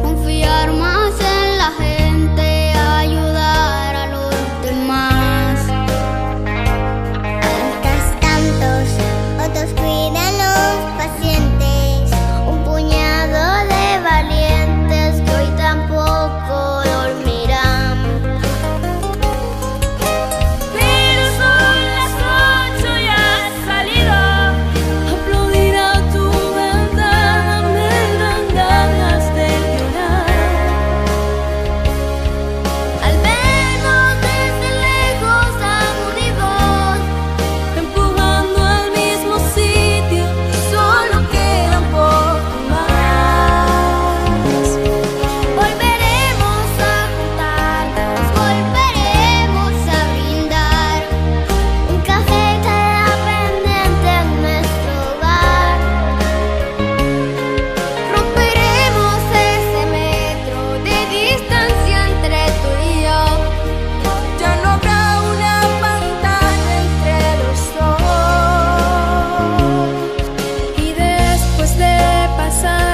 Confiar 0.00 0.72
mais. 0.74 0.93
sun. 72.54 72.93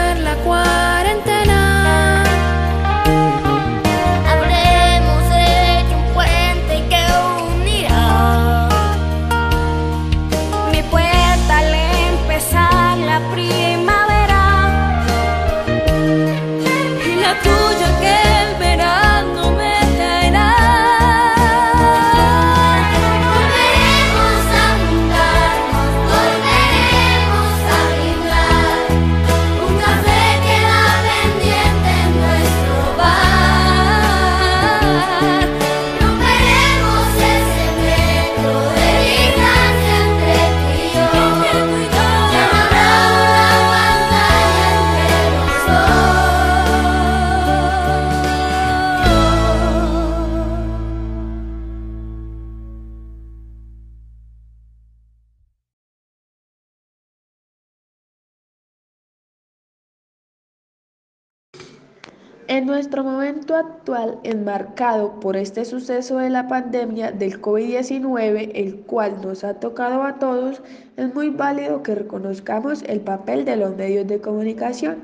Nuestro 62.80 63.04
momento 63.04 63.54
actual, 63.56 64.18
enmarcado 64.22 65.20
por 65.20 65.36
este 65.36 65.66
suceso 65.66 66.16
de 66.16 66.30
la 66.30 66.48
pandemia 66.48 67.12
del 67.12 67.38
COVID-19, 67.38 68.52
el 68.54 68.76
cual 68.86 69.20
nos 69.20 69.44
ha 69.44 69.52
tocado 69.60 70.02
a 70.02 70.18
todos, 70.18 70.62
es 70.96 71.14
muy 71.14 71.28
válido 71.28 71.82
que 71.82 71.94
reconozcamos 71.94 72.82
el 72.84 73.02
papel 73.02 73.44
de 73.44 73.56
los 73.56 73.76
medios 73.76 74.06
de 74.06 74.22
comunicación 74.22 74.96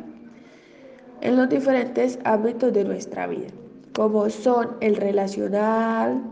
en 1.21 1.37
los 1.37 1.51
diferentes 1.51 2.19
ámbitos 2.25 2.73
de 2.73 2.85
nuestra 2.85 3.27
vida, 3.27 3.49
como 3.95 4.31
son 4.31 4.79
el 4.81 4.97
relacional, 4.97 6.23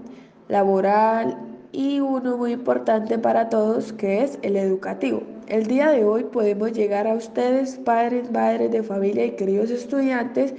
laboral 0.49 1.36
y 1.72 2.01
uno 2.01 2.38
muy 2.38 2.53
importante 2.53 3.18
para 3.18 3.51
todos 3.51 3.92
que 3.92 4.22
es 4.22 4.38
el 4.40 4.57
educativo. 4.57 5.22
El 5.47 5.66
día 5.66 5.90
de 5.90 6.07
hoy 6.07 6.24
podemos 6.24 6.72
llegar 6.72 7.07
a 7.07 7.12
ustedes, 7.12 7.76
padres, 7.84 8.32
madres 8.32 8.70
de 8.70 8.82
familia 8.82 9.26
y 9.26 9.32
queridos 9.32 9.70
estudiantes, 9.70 10.55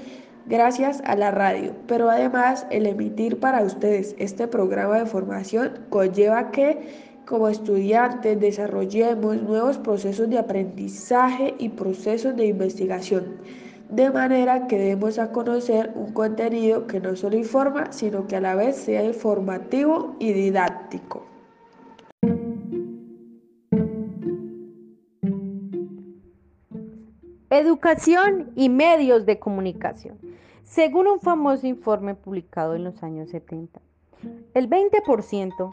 gracias 0.47 1.01
a 1.05 1.15
la 1.15 1.31
radio, 1.31 1.73
pero 1.87 2.09
además 2.09 2.67
el 2.69 2.85
emitir 2.85 3.39
para 3.39 3.63
ustedes 3.63 4.15
este 4.19 4.47
programa 4.47 4.99
de 4.99 5.05
formación 5.05 5.79
conlleva 5.89 6.51
que 6.51 7.15
como 7.25 7.47
estudiantes 7.47 8.39
desarrollemos 8.39 9.41
nuevos 9.41 9.77
procesos 9.79 10.29
de 10.29 10.37
aprendizaje 10.37 11.55
y 11.57 11.69
procesos 11.69 12.35
de 12.35 12.47
investigación, 12.47 13.37
de 13.89 14.11
manera 14.11 14.67
que 14.67 14.77
demos 14.77 15.17
a 15.17 15.31
conocer 15.31 15.91
un 15.95 16.13
contenido 16.13 16.85
que 16.87 16.99
no 16.99 17.15
solo 17.15 17.37
informa, 17.37 17.91
sino 17.91 18.27
que 18.27 18.35
a 18.35 18.41
la 18.41 18.55
vez 18.55 18.75
sea 18.75 19.03
informativo 19.03 20.15
y 20.19 20.33
didáctico. 20.33 21.24
Educación 27.51 28.51
y 28.55 28.69
medios 28.69 29.25
de 29.27 29.37
comunicación. 29.37 30.17
Según 30.63 31.07
un 31.07 31.19
famoso 31.19 31.67
informe 31.67 32.15
publicado 32.15 32.73
en 32.73 32.83
los 32.83 33.03
años 33.03 33.29
70, 33.29 33.79
el 34.55 34.67
20% 34.67 35.69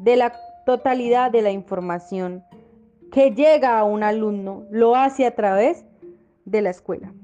de 0.00 0.16
la 0.16 0.34
totalidad 0.66 1.30
de 1.30 1.40
la 1.40 1.50
información 1.50 2.44
que 3.10 3.30
llega 3.30 3.78
a 3.78 3.84
un 3.84 4.02
alumno 4.02 4.64
lo 4.70 4.96
hace 4.96 5.24
a 5.24 5.34
través 5.34 5.86
de 6.44 6.60
la 6.60 6.70
escuela, 6.70 7.14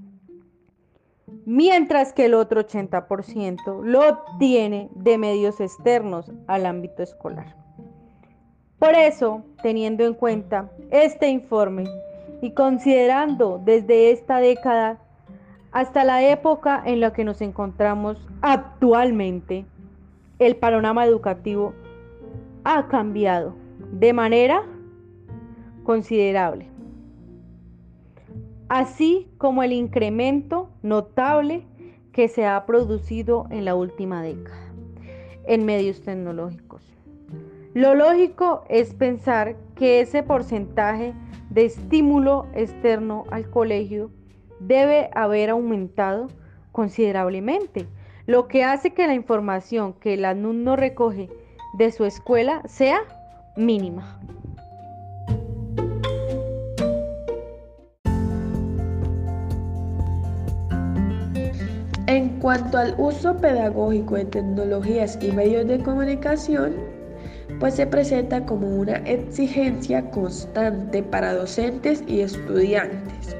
mientras 1.44 2.14
que 2.14 2.24
el 2.24 2.34
otro 2.34 2.66
80% 2.66 3.82
lo 3.82 4.08
obtiene 4.08 4.88
de 4.94 5.18
medios 5.18 5.60
externos 5.60 6.32
al 6.46 6.64
ámbito 6.64 7.02
escolar. 7.02 7.54
Por 8.78 8.94
eso, 8.94 9.42
teniendo 9.62 10.06
en 10.06 10.14
cuenta 10.14 10.70
este 10.90 11.28
informe 11.28 11.84
y 12.42 12.52
considerando 12.52 13.60
desde 13.64 14.10
esta 14.10 14.38
década 14.38 14.98
hasta 15.72 16.04
la 16.04 16.28
época 16.28 16.82
en 16.84 17.00
la 17.00 17.12
que 17.12 17.24
nos 17.24 17.40
encontramos 17.40 18.16
actualmente, 18.40 19.64
el 20.38 20.56
panorama 20.56 21.04
educativo 21.04 21.74
ha 22.64 22.88
cambiado 22.88 23.54
de 23.92 24.12
manera 24.12 24.62
considerable, 25.84 26.66
así 28.68 29.28
como 29.38 29.62
el 29.62 29.72
incremento 29.72 30.70
notable 30.82 31.64
que 32.12 32.28
se 32.28 32.46
ha 32.46 32.64
producido 32.66 33.46
en 33.50 33.64
la 33.64 33.74
última 33.74 34.22
década 34.22 34.70
en 35.44 35.64
medios 35.64 36.02
tecnológicos. 36.02 36.89
Lo 37.74 37.94
lógico 37.94 38.64
es 38.68 38.94
pensar 38.94 39.54
que 39.76 40.00
ese 40.00 40.24
porcentaje 40.24 41.14
de 41.50 41.66
estímulo 41.66 42.48
externo 42.52 43.26
al 43.30 43.48
colegio 43.48 44.10
debe 44.58 45.08
haber 45.14 45.50
aumentado 45.50 46.26
considerablemente, 46.72 47.86
lo 48.26 48.48
que 48.48 48.64
hace 48.64 48.90
que 48.90 49.06
la 49.06 49.14
información 49.14 49.92
que 49.92 50.14
el 50.14 50.24
alumno 50.24 50.74
recoge 50.74 51.28
de 51.78 51.92
su 51.92 52.04
escuela 52.04 52.60
sea 52.66 53.02
mínima. 53.56 54.20
En 62.08 62.40
cuanto 62.40 62.78
al 62.78 62.96
uso 62.98 63.36
pedagógico 63.36 64.16
de 64.16 64.24
tecnologías 64.24 65.16
y 65.22 65.30
medios 65.30 65.68
de 65.68 65.78
comunicación, 65.80 66.99
pues 67.60 67.74
se 67.74 67.86
presenta 67.86 68.44
como 68.44 68.66
una 68.66 68.96
exigencia 69.06 70.10
constante 70.10 71.04
para 71.04 71.34
docentes 71.34 72.02
y 72.08 72.20
estudiantes 72.20 73.36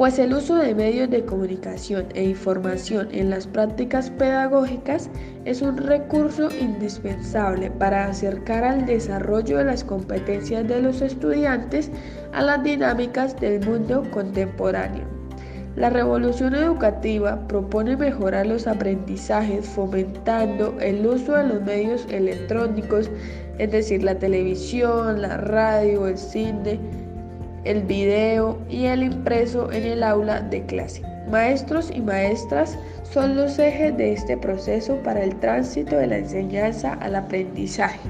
pues 0.00 0.18
el 0.18 0.32
uso 0.32 0.54
de 0.54 0.74
medios 0.74 1.10
de 1.10 1.26
comunicación 1.26 2.06
e 2.14 2.24
información 2.24 3.08
en 3.12 3.28
las 3.28 3.46
prácticas 3.46 4.08
pedagógicas 4.08 5.10
es 5.44 5.60
un 5.60 5.76
recurso 5.76 6.48
indispensable 6.58 7.70
para 7.70 8.06
acercar 8.06 8.64
al 8.64 8.86
desarrollo 8.86 9.58
de 9.58 9.64
las 9.64 9.84
competencias 9.84 10.66
de 10.66 10.80
los 10.80 11.02
estudiantes 11.02 11.90
a 12.32 12.40
las 12.40 12.62
dinámicas 12.62 13.38
del 13.40 13.60
mundo 13.68 14.02
contemporáneo. 14.10 15.04
La 15.76 15.88
revolución 15.88 16.54
educativa 16.54 17.38
propone 17.46 17.96
mejorar 17.96 18.46
los 18.46 18.66
aprendizajes 18.66 19.66
fomentando 19.66 20.76
el 20.80 21.06
uso 21.06 21.34
de 21.34 21.44
los 21.44 21.62
medios 21.62 22.06
electrónicos, 22.10 23.08
es 23.58 23.70
decir, 23.70 24.02
la 24.02 24.16
televisión, 24.16 25.22
la 25.22 25.36
radio, 25.36 26.08
el 26.08 26.18
cine, 26.18 26.80
el 27.64 27.82
video 27.82 28.58
y 28.68 28.86
el 28.86 29.04
impreso 29.04 29.70
en 29.70 29.84
el 29.84 30.02
aula 30.02 30.40
de 30.40 30.64
clase. 30.66 31.02
Maestros 31.30 31.92
y 31.94 32.00
maestras 32.00 32.76
son 33.04 33.36
los 33.36 33.58
ejes 33.58 33.96
de 33.96 34.14
este 34.14 34.36
proceso 34.36 34.96
para 35.04 35.22
el 35.22 35.36
tránsito 35.36 35.96
de 35.96 36.08
la 36.08 36.18
enseñanza 36.18 36.94
al 36.94 37.14
aprendizaje. 37.14 38.00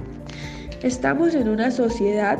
Estamos 0.82 1.34
en 1.34 1.48
una 1.48 1.70
sociedad 1.70 2.38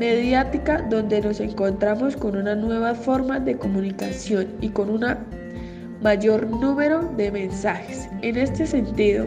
mediática 0.00 0.80
donde 0.88 1.20
nos 1.20 1.40
encontramos 1.40 2.16
con 2.16 2.34
una 2.34 2.54
nueva 2.54 2.94
forma 2.94 3.38
de 3.38 3.58
comunicación 3.58 4.48
y 4.62 4.70
con 4.70 4.88
un 4.88 5.04
mayor 6.00 6.46
número 6.46 7.02
de 7.18 7.30
mensajes. 7.30 8.08
En 8.22 8.38
este 8.38 8.66
sentido, 8.66 9.26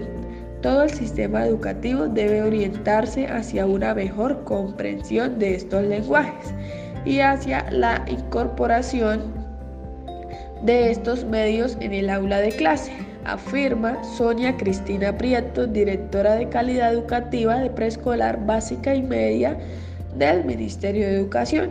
todo 0.63 0.81
el 0.81 0.89
sistema 0.89 1.45
educativo 1.45 2.07
debe 2.07 2.41
orientarse 2.41 3.27
hacia 3.27 3.67
una 3.67 3.93
mejor 3.93 4.43
comprensión 4.45 5.37
de 5.37 5.53
estos 5.53 5.83
lenguajes 5.83 6.51
y 7.05 7.19
hacia 7.19 7.69
la 7.69 8.03
incorporación 8.07 9.21
de 10.63 10.89
estos 10.89 11.23
medios 11.23 11.77
en 11.81 11.93
el 11.93 12.09
aula 12.09 12.39
de 12.39 12.49
clase, 12.49 12.93
afirma 13.25 14.03
Sonia 14.03 14.57
Cristina 14.57 15.15
Prieto, 15.15 15.67
directora 15.67 16.33
de 16.33 16.49
calidad 16.49 16.93
educativa 16.93 17.57
de 17.59 17.69
preescolar 17.69 18.43
básica 18.43 18.95
y 18.95 19.03
media 19.03 19.55
del 20.17 20.45
Ministerio 20.45 21.07
de 21.07 21.15
Educación. 21.15 21.69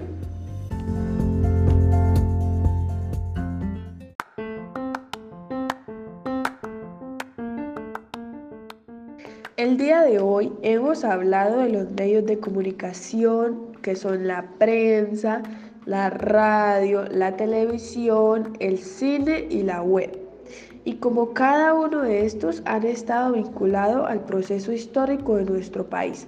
El 9.56 9.76
día 9.76 10.02
de 10.02 10.18
hoy 10.18 10.52
hemos 10.62 11.04
hablado 11.04 11.58
de 11.58 11.68
los 11.68 11.90
medios 11.92 12.26
de 12.26 12.38
comunicación 12.38 13.72
que 13.82 13.94
son 13.94 14.26
la 14.26 14.44
prensa, 14.58 15.42
la 15.86 16.10
radio, 16.10 17.04
la 17.04 17.36
televisión, 17.36 18.56
el 18.60 18.78
cine 18.78 19.46
y 19.50 19.62
la 19.62 19.82
web. 19.82 20.18
Y 20.84 20.94
como 20.94 21.32
cada 21.32 21.74
uno 21.74 22.02
de 22.02 22.26
estos 22.26 22.62
han 22.64 22.84
estado 22.84 23.34
vinculados 23.34 24.08
al 24.08 24.24
proceso 24.24 24.72
histórico 24.72 25.36
de 25.36 25.44
nuestro 25.44 25.86
país, 25.86 26.26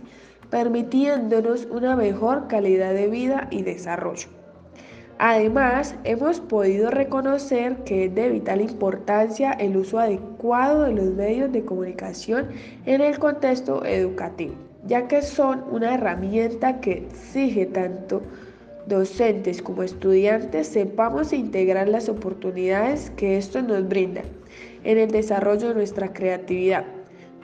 permitiéndonos 0.55 1.67
una 1.73 1.97
mejor 1.97 2.47
calidad 2.47 2.95
de 2.95 3.09
vida 3.09 3.49
y 3.51 3.63
desarrollo. 3.63 4.29
Además, 5.19 5.97
hemos 6.05 6.39
podido 6.39 6.93
reconocer 6.93 7.79
que 7.79 8.05
es 8.05 8.15
de 8.15 8.29
vital 8.29 8.61
importancia 8.61 9.51
el 9.51 9.77
uso 9.77 9.99
adecuado 9.99 10.85
de 10.85 10.93
los 10.93 11.07
medios 11.07 11.51
de 11.51 11.65
comunicación 11.65 12.51
en 12.87 13.01
el 13.01 13.19
contexto 13.19 13.85
educativo 13.85 14.55
ya 14.87 15.09
que 15.09 15.23
son 15.23 15.65
una 15.73 15.95
herramienta 15.95 16.81
que 16.81 16.93
exige 16.93 17.67
tanto 17.67 18.23
docentes 18.87 19.61
como 19.61 19.83
estudiantes 19.83 20.69
sepamos 20.69 21.33
integrar 21.33 21.89
las 21.89 22.09
oportunidades 22.09 23.11
que 23.17 23.39
esto 23.39 23.61
nos 23.61 23.89
brinda 23.89 24.23
en 24.85 24.99
el 24.99 25.11
desarrollo 25.11 25.69
de 25.69 25.75
nuestra 25.75 26.13
creatividad. 26.13 26.85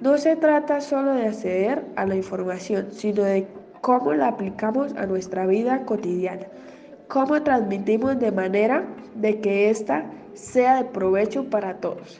No 0.00 0.16
se 0.16 0.34
trata 0.34 0.80
solo 0.80 1.12
de 1.12 1.26
acceder 1.26 1.84
a 1.96 2.06
la 2.06 2.16
información, 2.16 2.88
sino 2.90 3.22
de 3.22 3.46
cómo 3.82 4.14
la 4.14 4.28
aplicamos 4.28 4.94
a 4.94 5.04
nuestra 5.04 5.44
vida 5.44 5.84
cotidiana, 5.84 6.46
cómo 7.08 7.42
transmitimos 7.42 8.18
de 8.18 8.32
manera 8.32 8.86
de 9.14 9.40
que 9.40 9.68
ésta 9.68 10.06
sea 10.32 10.76
de 10.76 10.84
provecho 10.88 11.50
para 11.50 11.74
todos. 11.80 12.18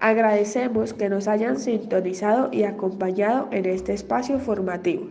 Agradecemos 0.00 0.92
que 0.92 1.08
nos 1.08 1.28
hayan 1.28 1.60
sintonizado 1.60 2.48
y 2.50 2.64
acompañado 2.64 3.46
en 3.52 3.66
este 3.66 3.92
espacio 3.92 4.40
formativo. 4.40 5.06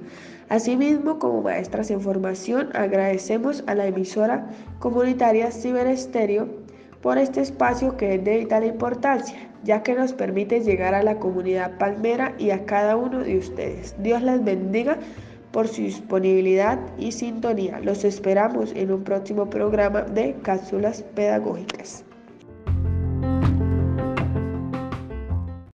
Asimismo, 0.49 1.19
como 1.19 1.43
maestras 1.43 1.89
en 1.89 2.01
formación, 2.01 2.69
agradecemos 2.75 3.63
a 3.67 3.75
la 3.75 3.87
emisora 3.87 4.49
comunitaria 4.79 5.51
Ciberestéreo 5.51 6.49
por 7.01 7.17
este 7.17 7.39
espacio 7.39 7.95
que 7.95 8.15
es 8.15 8.23
de 8.25 8.39
vital 8.39 8.65
importancia, 8.65 9.48
ya 9.63 9.83
que 9.83 9.95
nos 9.95 10.13
permite 10.13 10.61
llegar 10.61 10.93
a 10.93 11.03
la 11.03 11.15
comunidad 11.15 11.77
palmera 11.77 12.33
y 12.37 12.51
a 12.51 12.65
cada 12.65 12.95
uno 12.95 13.19
de 13.19 13.37
ustedes. 13.37 13.95
Dios 13.99 14.21
les 14.21 14.43
bendiga 14.43 14.97
por 15.51 15.67
su 15.67 15.81
disponibilidad 15.81 16.79
y 16.97 17.11
sintonía. 17.11 17.79
Los 17.79 18.03
esperamos 18.03 18.71
en 18.75 18.91
un 18.91 19.03
próximo 19.03 19.49
programa 19.49 20.01
de 20.01 20.35
cápsulas 20.43 21.03
pedagógicas. 21.15 22.03